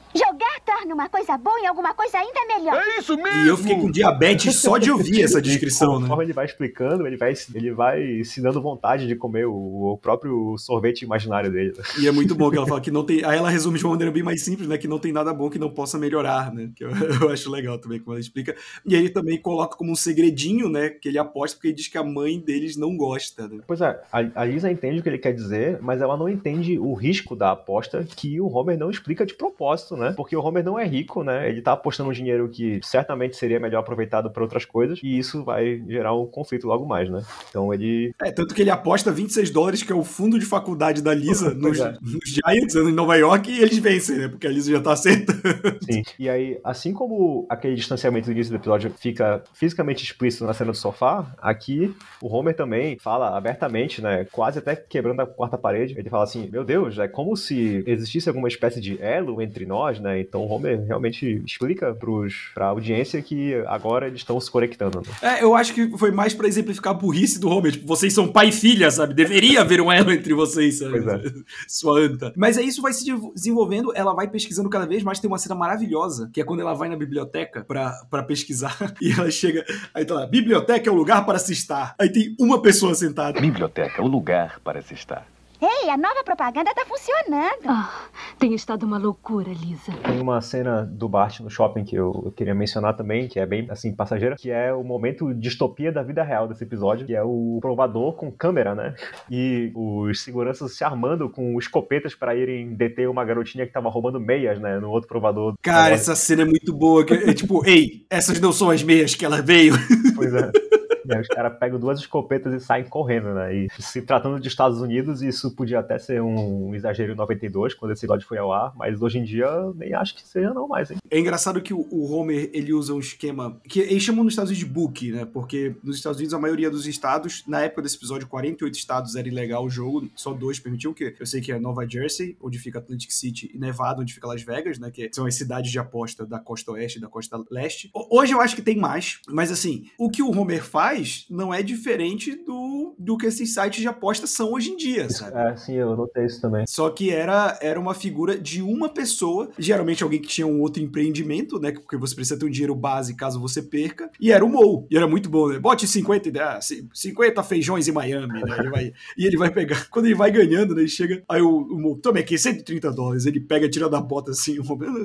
Uma 0.86 1.10
coisa 1.10 1.38
boa 1.38 1.60
em 1.60 1.68
alguma 1.68 1.94
coisa 1.94 2.18
ainda 2.18 2.40
melhor. 2.48 2.76
É 2.82 3.00
isso 3.00 3.16
mesmo! 3.16 3.46
E 3.46 3.48
eu 3.48 3.58
fiquei 3.58 3.76
com 3.76 3.92
diabetes 3.92 4.56
só 4.56 4.78
de 4.78 4.92
ouvir 4.92 5.24
essa 5.24 5.42
descrição, 5.42 5.92
E 5.92 5.96
né? 5.96 6.02
conforme 6.02 6.24
ele 6.26 6.34
vai 6.34 6.46
explicando, 6.46 7.06
ele 7.06 7.18
vai, 7.18 7.34
ele 7.54 7.72
vai 7.72 8.24
se 8.24 8.42
dando 8.42 8.62
vontade 8.62 9.08
de 9.08 9.16
comer 9.16 9.46
o, 9.48 9.94
o 9.94 9.98
próprio 9.98 10.58
sorvete 10.58 11.02
imaginário 11.04 11.52
dele. 11.52 11.74
né? 11.78 11.84
E 12.00 12.08
é 12.08 12.12
muito 12.12 12.36
bom 12.36 12.50
que 12.50 12.58
ela 12.58 12.68
fala 12.68 12.82
que 12.82 12.92
não 12.92 13.04
tem. 13.04 13.24
Aí 13.24 13.38
ela 13.38 13.50
resume 13.50 13.78
de 13.78 13.86
uma 13.86 13.92
maneira 13.92 14.12
bem 14.12 14.24
mais 14.24 14.44
simples, 14.44 14.68
né? 14.68 14.78
Que 14.78 14.88
não 14.88 15.00
tem 15.00 15.12
nada 15.12 15.34
bom 15.34 15.50
que 15.50 15.60
não 15.60 15.70
possa 15.70 15.98
melhorar, 15.98 16.54
né? 16.54 16.70
Que 16.76 16.84
eu, 16.84 16.90
eu 17.22 17.30
acho 17.30 17.50
legal 17.52 17.78
também 17.78 18.00
como 18.00 18.14
ela 18.14 18.20
explica. 18.20 18.56
E 18.86 18.96
aí 18.96 19.02
ele 19.02 19.10
também 19.10 19.40
coloca 19.40 19.76
como 19.78 19.92
um 19.92 19.96
segredinho, 19.96 20.70
né? 20.70 20.90
Que 20.90 21.10
ele 21.10 21.18
aposta 21.18 21.58
porque 21.58 21.68
ele 21.70 21.76
diz 21.76 21.88
que 21.88 21.98
a 21.98 22.04
mãe 22.04 22.40
deles 22.40 22.78
não 22.78 22.96
gosta, 22.96 23.48
né? 23.48 23.60
Pois 23.68 23.82
é, 23.82 24.00
a, 24.12 24.42
a 24.42 24.46
Lisa 24.46 24.72
entende 24.72 25.00
o 25.00 25.04
que 25.04 25.10
ele 25.10 25.18
quer 25.18 25.34
dizer, 25.34 25.80
mas 25.82 26.02
ela 26.02 26.18
não 26.18 26.30
entende 26.30 26.78
o 26.80 26.94
risco 26.94 27.36
da 27.36 27.52
aposta 27.52 28.06
que 28.16 28.40
o 28.40 28.48
Homer 28.48 28.78
não 28.78 28.90
explica 28.90 29.26
de 29.26 29.34
propósito, 29.34 29.96
né? 29.96 30.14
Porque 30.16 30.36
o 30.36 30.42
Homer 30.42 30.64
não 30.68 30.78
é 30.78 30.86
rico, 30.86 31.24
né? 31.24 31.50
Ele 31.50 31.62
tá 31.62 31.74
apostando 31.74 32.10
um 32.10 32.14
dinheiro 32.14 32.50
que 32.50 32.80
certamente 32.84 33.36
seria 33.36 33.60
melhor 33.60 33.80
aproveitado 33.80 34.30
para 34.30 34.44
outras 34.44 34.66
coisas, 34.66 35.00
e 35.02 35.18
isso 35.18 35.44
vai 35.44 35.82
gerar 35.88 36.14
um 36.14 36.26
conflito 36.26 36.68
logo 36.68 36.86
mais, 36.86 37.10
né? 37.10 37.24
Então 37.50 37.74
ele 37.74 38.14
É, 38.22 38.32
tanto 38.32 38.54
que 38.54 38.62
ele 38.62 38.70
aposta 38.70 39.12
26 39.12 39.50
dólares, 39.50 39.84
que 39.84 39.92
é 39.92 39.96
o 39.96 40.04
fundo 40.04 40.38
de 40.38 40.46
faculdade 40.46 41.02
da 41.02 41.14
Lisa, 41.14 41.54
nos, 41.56 41.80
é. 41.80 41.96
nos 42.02 42.30
Giants, 42.30 42.76
em 42.76 42.92
Nova 42.92 43.16
York, 43.16 43.50
e 43.50 43.62
eles 43.62 43.78
vencem, 43.78 44.18
né? 44.18 44.28
Porque 44.28 44.48
a 44.48 44.52
Lisa 44.52 44.72
já 44.72 44.82
tá 44.82 44.94
acertando. 44.94 45.40
Sim. 45.84 46.04
E 46.20 46.30
aí, 46.30 46.60
assim 46.64 46.94
como 46.94 47.46
aquele 47.50 47.76
distanciamento 47.76 48.26
do 48.26 48.32
início 48.32 48.52
do 48.52 48.58
episódio 48.58 48.92
fica 48.98 49.44
fisicamente 49.54 50.04
explícito 50.04 50.46
na 50.46 50.54
cena 50.54 50.72
do 50.72 50.78
sofá, 50.78 51.26
aqui 51.42 51.96
o 52.22 52.28
Homer 52.28 52.56
também 52.56 52.98
fala 53.00 53.38
abertamente, 53.38 54.02
né? 54.02 54.26
Quase 54.32 54.60
até 54.60 54.76
quebrando 54.76 55.22
a 55.22 55.28
quarta 55.28 55.58
parede. 55.58 55.96
Ele 55.98 56.10
fala 56.10 56.24
assim: 56.24 56.50
Meu 56.52 56.64
Deus, 56.64 56.98
é 56.98 57.08
como 57.08 57.36
se 57.38 57.84
existisse 57.86 58.28
alguma 58.28 58.48
espécie 58.48 58.82
de 58.82 59.02
elo 59.02 59.42
entre 59.42 59.66
nós, 59.66 60.00
né? 60.00 60.20
Então 60.20 60.42
o 60.42 60.48
Homer 60.58 60.84
realmente 60.86 61.42
explica 61.46 61.94
pros, 61.94 62.50
pra 62.54 62.68
audiência 62.68 63.22
que 63.22 63.54
agora 63.68 64.08
eles 64.08 64.20
estão 64.20 64.40
se 64.40 64.50
conectando. 64.50 65.02
Né? 65.02 65.06
É, 65.22 65.44
eu 65.44 65.56
acho 65.56 65.74
que 65.74 65.98
foi 65.98 66.12
mais 66.12 66.34
pra 66.34 66.48
exemplificar 66.48 66.94
a 66.94 66.98
burrice 66.98 67.40
do 67.40 67.50
Homer. 67.50 67.72
Tipo, 67.72 67.88
vocês 67.88 68.14
são 68.14 68.28
pai 68.28 68.50
e 68.50 68.52
filha, 68.52 68.90
sabe? 68.92 69.14
Deveria 69.14 69.62
haver 69.62 69.82
um 69.82 69.92
elo 69.92 70.12
entre 70.12 70.34
vocês, 70.34 70.80
sabe? 70.80 71.02
Pois 71.02 71.08
é. 71.08 71.22
Sua 71.68 72.00
anta. 72.00 72.34
Mas 72.36 72.58
aí 72.58 72.68
isso 72.68 72.82
vai 72.82 72.94
se 72.94 73.06
desenvolvendo, 73.34 73.92
ela 73.96 74.14
vai 74.14 74.28
pesquisando 74.28 74.70
cada 74.70 74.86
vez 74.86 75.04
mais. 75.04 75.20
Tem 75.20 75.30
uma 75.30 75.38
cena 75.38 75.56
maravilhosa, 75.56 76.30
que 76.34 76.42
é 76.42 76.44
quando 76.44 76.62
ela 76.62 76.74
vai 76.74 76.90
na 76.90 76.96
biblioteca 76.96 77.64
pra, 77.68 77.94
pra 78.10 78.24
pesquisar. 78.24 78.78
E 79.00 79.12
ela 79.12 79.30
chega, 79.30 79.64
aí 79.94 80.04
tá 80.04 80.16
lá, 80.16 80.26
biblioteca 80.26 80.90
é 80.90 80.92
o 80.92 80.96
lugar 80.96 81.26
para 81.26 81.38
se 81.38 81.54
estar. 81.54 81.96
Aí 82.00 82.10
tem 82.10 82.36
uma 82.40 82.62
pessoa 82.62 82.96
sentada. 82.96 83.40
Biblioteca, 83.40 84.02
o 84.02 84.08
lugar 84.08 84.60
para 84.64 84.82
se 84.82 84.94
estar. 84.94 85.26
Ei, 85.60 85.90
a 85.90 85.98
nova 85.98 86.24
propaganda 86.24 86.72
tá 86.76 86.86
funcionando. 86.86 87.66
Ah, 87.66 88.06
tem 88.38 88.54
estado 88.54 88.86
uma 88.86 89.00
loucura, 89.00 89.50
Lisa. 89.50 89.92
Tem 90.04 90.20
uma 90.20 90.40
cena 90.40 90.84
do 90.86 91.10
Bart 91.10 91.40
no 91.40 91.50
shopping 91.50 91.84
que 91.84 91.96
eu, 91.96 92.22
eu 92.26 92.32
queria 92.32 92.54
mencionar 92.54 92.96
também, 92.96 93.28
que 93.28 93.40
é 93.40 93.46
bem, 93.46 93.66
assim, 93.72 93.92
passageira, 93.92 94.36
que 94.36 94.52
é 94.52 94.72
o 94.72 94.84
momento 94.84 95.34
distopia 95.34 95.92
da 95.92 96.04
vida 96.04 96.22
real 96.22 96.48
desse 96.48 96.64
episódio, 96.64 97.08
que 97.08 97.16
é 97.16 97.24
o 97.24 97.58
provador 97.60 98.14
com 98.14 98.32
câmera, 98.32 98.76
né? 98.76 98.94
E 99.32 99.72
os 99.74 100.22
seguranças 100.22 100.76
se 100.76 100.84
armando 100.84 101.28
com 101.28 101.58
escopetas 101.58 102.14
para 102.14 102.36
irem 102.36 102.76
deter 102.76 103.10
uma 103.10 103.26
garotinha 103.26 103.66
que 103.66 103.74
tava 103.74 103.90
roubando 103.90 104.20
meias, 104.20 104.60
né? 104.60 104.80
No 104.80 104.92
outro 104.92 105.08
provador. 105.08 105.56
Cara, 105.64 105.96
essa 105.96 106.16
cena 106.16 106.44
é 106.44 106.46
muito 106.46 106.72
boa. 106.72 107.04
que 107.04 107.14
é 107.16 107.34
tipo, 107.34 107.66
ei, 107.68 108.06
essas 108.12 108.40
não 108.40 108.52
são 108.52 108.70
as 108.70 108.84
meias 108.84 109.16
que 109.16 109.26
ela 109.26 109.42
veio. 109.42 109.74
Pois 110.16 110.32
é. 110.36 110.52
Aí 111.10 111.22
os 111.22 111.28
caras 111.28 111.58
pegam 111.60 111.80
duas 111.80 112.00
escopetas 112.00 112.54
e 112.54 112.60
saem 112.64 112.86
correndo, 112.86 113.34
né? 113.34 113.56
E 113.56 113.68
se 113.80 114.02
tratando 114.02 114.40
de 114.40 114.48
Estados 114.48 114.80
Unidos, 114.82 115.22
isso 115.22 115.52
podia 115.56 115.80
até 115.80 115.98
ser 115.98 116.22
um 116.22 116.74
exagero 116.76 117.14
em 117.14 117.16
92, 117.16 117.74
quando 117.74 117.92
esse 117.92 118.06
episódio 118.06 118.28
foi 118.28 118.38
ao 118.38 118.52
ar, 118.52 118.74
mas 118.76 119.02
hoje 119.02 119.20
em 119.20 119.24
dia 119.24 119.48
nem 119.76 119.94
acho 119.94 120.16
que 120.16 120.28
seja 120.28 120.54
não 120.54 120.68
mais, 120.68 120.92
hein? 120.92 120.98
É 121.10 121.20
engraçado 121.20 121.62
que 121.62 121.74
o, 121.74 121.88
Homer, 122.12 122.50
ele 122.54 122.74
usa 122.74 122.94
um 122.94 123.00
esquema 123.00 123.60
que 123.68 123.80
eles 123.80 124.04
chamam 124.04 124.24
nos 124.24 124.34
Estados 124.34 124.52
Unidos 124.52 124.68
de 124.68 124.74
book, 124.74 125.12
né? 125.12 125.26
Porque 125.26 125.76
nos 125.84 125.98
Estados 125.98 126.18
Unidos, 126.20 126.34
a 126.34 126.40
maioria 126.40 126.70
dos 126.70 126.86
estados, 126.88 127.44
na 127.48 127.62
época 127.62 127.82
desse 127.82 127.96
episódio, 127.98 128.28
48 128.28 128.74
estados 128.76 129.16
era 129.16 129.28
ilegal 129.28 129.66
o 129.66 129.70
jogo, 129.70 130.08
só 130.16 130.34
dois 130.34 130.60
permitiam, 130.60 130.94
que 130.94 131.16
eu 131.20 131.26
sei 131.26 131.42
que 131.42 131.52
é 131.52 131.60
Nova 131.60 131.88
Jersey, 131.88 132.36
onde 132.42 132.58
fica 132.60 132.80
Atlantic 132.80 133.12
City, 133.12 133.52
e 133.54 133.58
Nevada, 133.58 134.02
onde 134.02 134.14
fica 134.14 134.28
Las 134.28 134.42
Vegas, 134.42 134.80
né? 134.80 134.92
Que 134.92 135.10
são 135.14 135.26
as 135.26 135.36
cidades 135.36 135.72
de 135.72 135.80
aposta 135.80 136.26
da 136.26 136.40
costa 136.40 136.72
oeste 136.72 136.98
e 136.98 137.02
da 137.02 137.08
costa 137.08 137.42
leste. 137.52 137.90
Ho- 137.94 138.08
Hoje 138.18 138.34
eu 138.34 138.42
acho 138.42 138.56
que 138.56 138.62
tem 138.62 138.78
mais, 138.78 139.20
mas 139.30 139.52
assim, 139.52 139.86
o 139.98 140.10
que 140.10 140.24
o 140.24 140.32
Homer 140.32 140.64
faz 140.64 140.97
não 141.30 141.54
é 141.54 141.62
diferente 141.63 142.36
do, 142.36 142.96
do 142.98 143.18
que 143.18 143.25
esses 143.27 143.54
sites 143.54 143.82
de 143.82 143.88
aposta 143.88 144.25
são 144.27 144.54
hoje 144.54 144.72
em 144.72 144.77
dia, 144.77 145.10
sabe? 145.10 145.38
É, 145.38 145.56
sim, 145.56 145.74
eu 145.74 145.96
notei 145.96 146.25
isso 146.25 146.42
também. 146.42 146.66
Só 146.68 146.89
que 146.89 147.10
era, 147.10 147.58
era 147.62 147.80
uma 147.80 147.94
figura 147.94 148.38
de 148.38 148.62
uma 148.62 148.89
pessoa, 148.89 149.50
geralmente 149.58 150.04
alguém 150.04 150.22
que 150.22 150.27
tinha 150.27 150.48
um 150.48 150.62
outro 150.62 150.82
empreendimento, 150.82 151.60
né? 151.60 151.72
Porque 151.72 151.98
você 151.98 152.16
precisa 152.16 152.38
ter 152.39 152.46
um 152.46 152.50
dinheiro 152.50 152.75
base 152.75 153.16
caso 153.16 153.39
você 153.39 153.62
perca. 153.62 154.10
E 154.20 154.32
era 154.32 154.44
o 154.44 154.50
Mo. 154.50 154.88
E 154.89 154.98
era 154.98 155.08
muito 155.08 155.30
bom, 155.30 155.50
né? 155.50 155.60
Bote 155.60 155.88
50, 155.88 156.30
e- 156.30 156.39
ah, 156.39 156.60
ci- 156.62 156.88
50 156.94 157.42
feijões 157.44 157.88
em 157.88 157.92
Miami, 157.92 158.42
né? 158.42 158.58
Ele 158.60 158.70
vai, 158.70 158.94
e 159.18 159.25
ele 159.25 159.38
vai 159.38 159.51
pegar. 159.51 159.88
Quando 159.89 160.06
ele 160.06 160.16
vai 160.16 160.32
ganhando, 160.32 160.74
né? 160.75 160.82
Ele 160.82 160.89
chega. 160.89 161.24
Aí 161.30 161.42
o, 161.42 161.50
o 161.58 161.80
Mo, 161.80 161.98
tome 161.98 162.20
aqui, 162.20 162.38
130 162.38 162.92
dólares. 162.92 163.25
Ele 163.25 163.39
pega, 163.39 163.70
tira 163.70 163.89
da 163.89 164.00
bota 164.01 164.32
assim. 164.32 164.60
O 164.60 164.63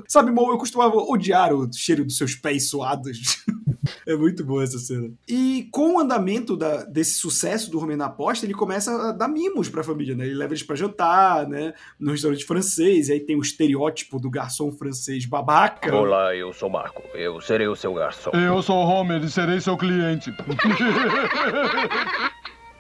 Sabe, 0.09 0.31
Mo, 0.31 0.51
eu 0.51 0.59
costumava 0.59 0.97
odiar 0.97 1.53
o 1.55 1.69
cheiro 1.73 2.05
dos 2.05 2.17
seus 2.17 2.35
pés 2.35 2.69
suados. 2.69 3.43
É 4.07 4.17
muito 4.17 4.45
boa 4.45 4.63
essa 4.63 4.79
cena. 4.79 5.11
E 5.29 5.69
com 5.71 5.97
o 5.97 6.01
andamento 6.01 6.57
da, 6.57 6.85
desse 6.85 7.15
sucesso 7.15 7.71
do 7.71 7.79
Homer 7.81 7.97
na 7.97 8.07
aposta, 8.07 8.45
ele 8.45 8.55
começa 8.55 9.09
a 9.09 9.13
dar 9.13 9.29
mimos 9.29 9.69
pra 9.69 9.83
família, 9.85 10.15
né? 10.15 10.25
Ele 10.27 10.35
leva 10.35 10.53
eles 10.53 10.63
pra 10.63 10.77
jantar, 10.77 11.49
né? 11.49 11.73
No 11.99 12.11
restaurante 12.11 12.45
francês, 12.45 13.09
e 13.09 13.13
aí 13.13 13.21
tem 13.21 13.37
o 13.37 13.43
estereótipo 13.43 14.19
do 14.19 14.31
garçom 14.31 14.73
francês 14.73 15.25
babaca. 15.27 15.95
Olá, 15.95 16.35
eu 16.35 16.53
sou 16.53 16.69
Marco. 16.69 17.03
Eu 17.15 17.41
serei 17.41 17.69
o 17.69 17.77
seu 17.77 17.95
garçom. 17.95 18.31
Eu 18.31 18.63
sou 18.63 18.77
Homer 18.77 19.23
e 19.23 19.31
serei 19.31 19.61
seu 19.61 19.77
cliente. 19.77 20.33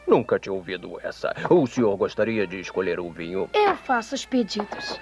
Nunca 0.06 0.38
tinha 0.38 0.52
ouvido 0.52 0.98
essa. 1.02 1.34
O 1.48 1.66
senhor 1.66 1.96
gostaria 1.96 2.46
de 2.46 2.60
escolher 2.60 3.00
o 3.00 3.10
vinho? 3.10 3.48
Eu 3.54 3.76
faço 3.76 4.14
os 4.14 4.26
pedidos. 4.26 5.00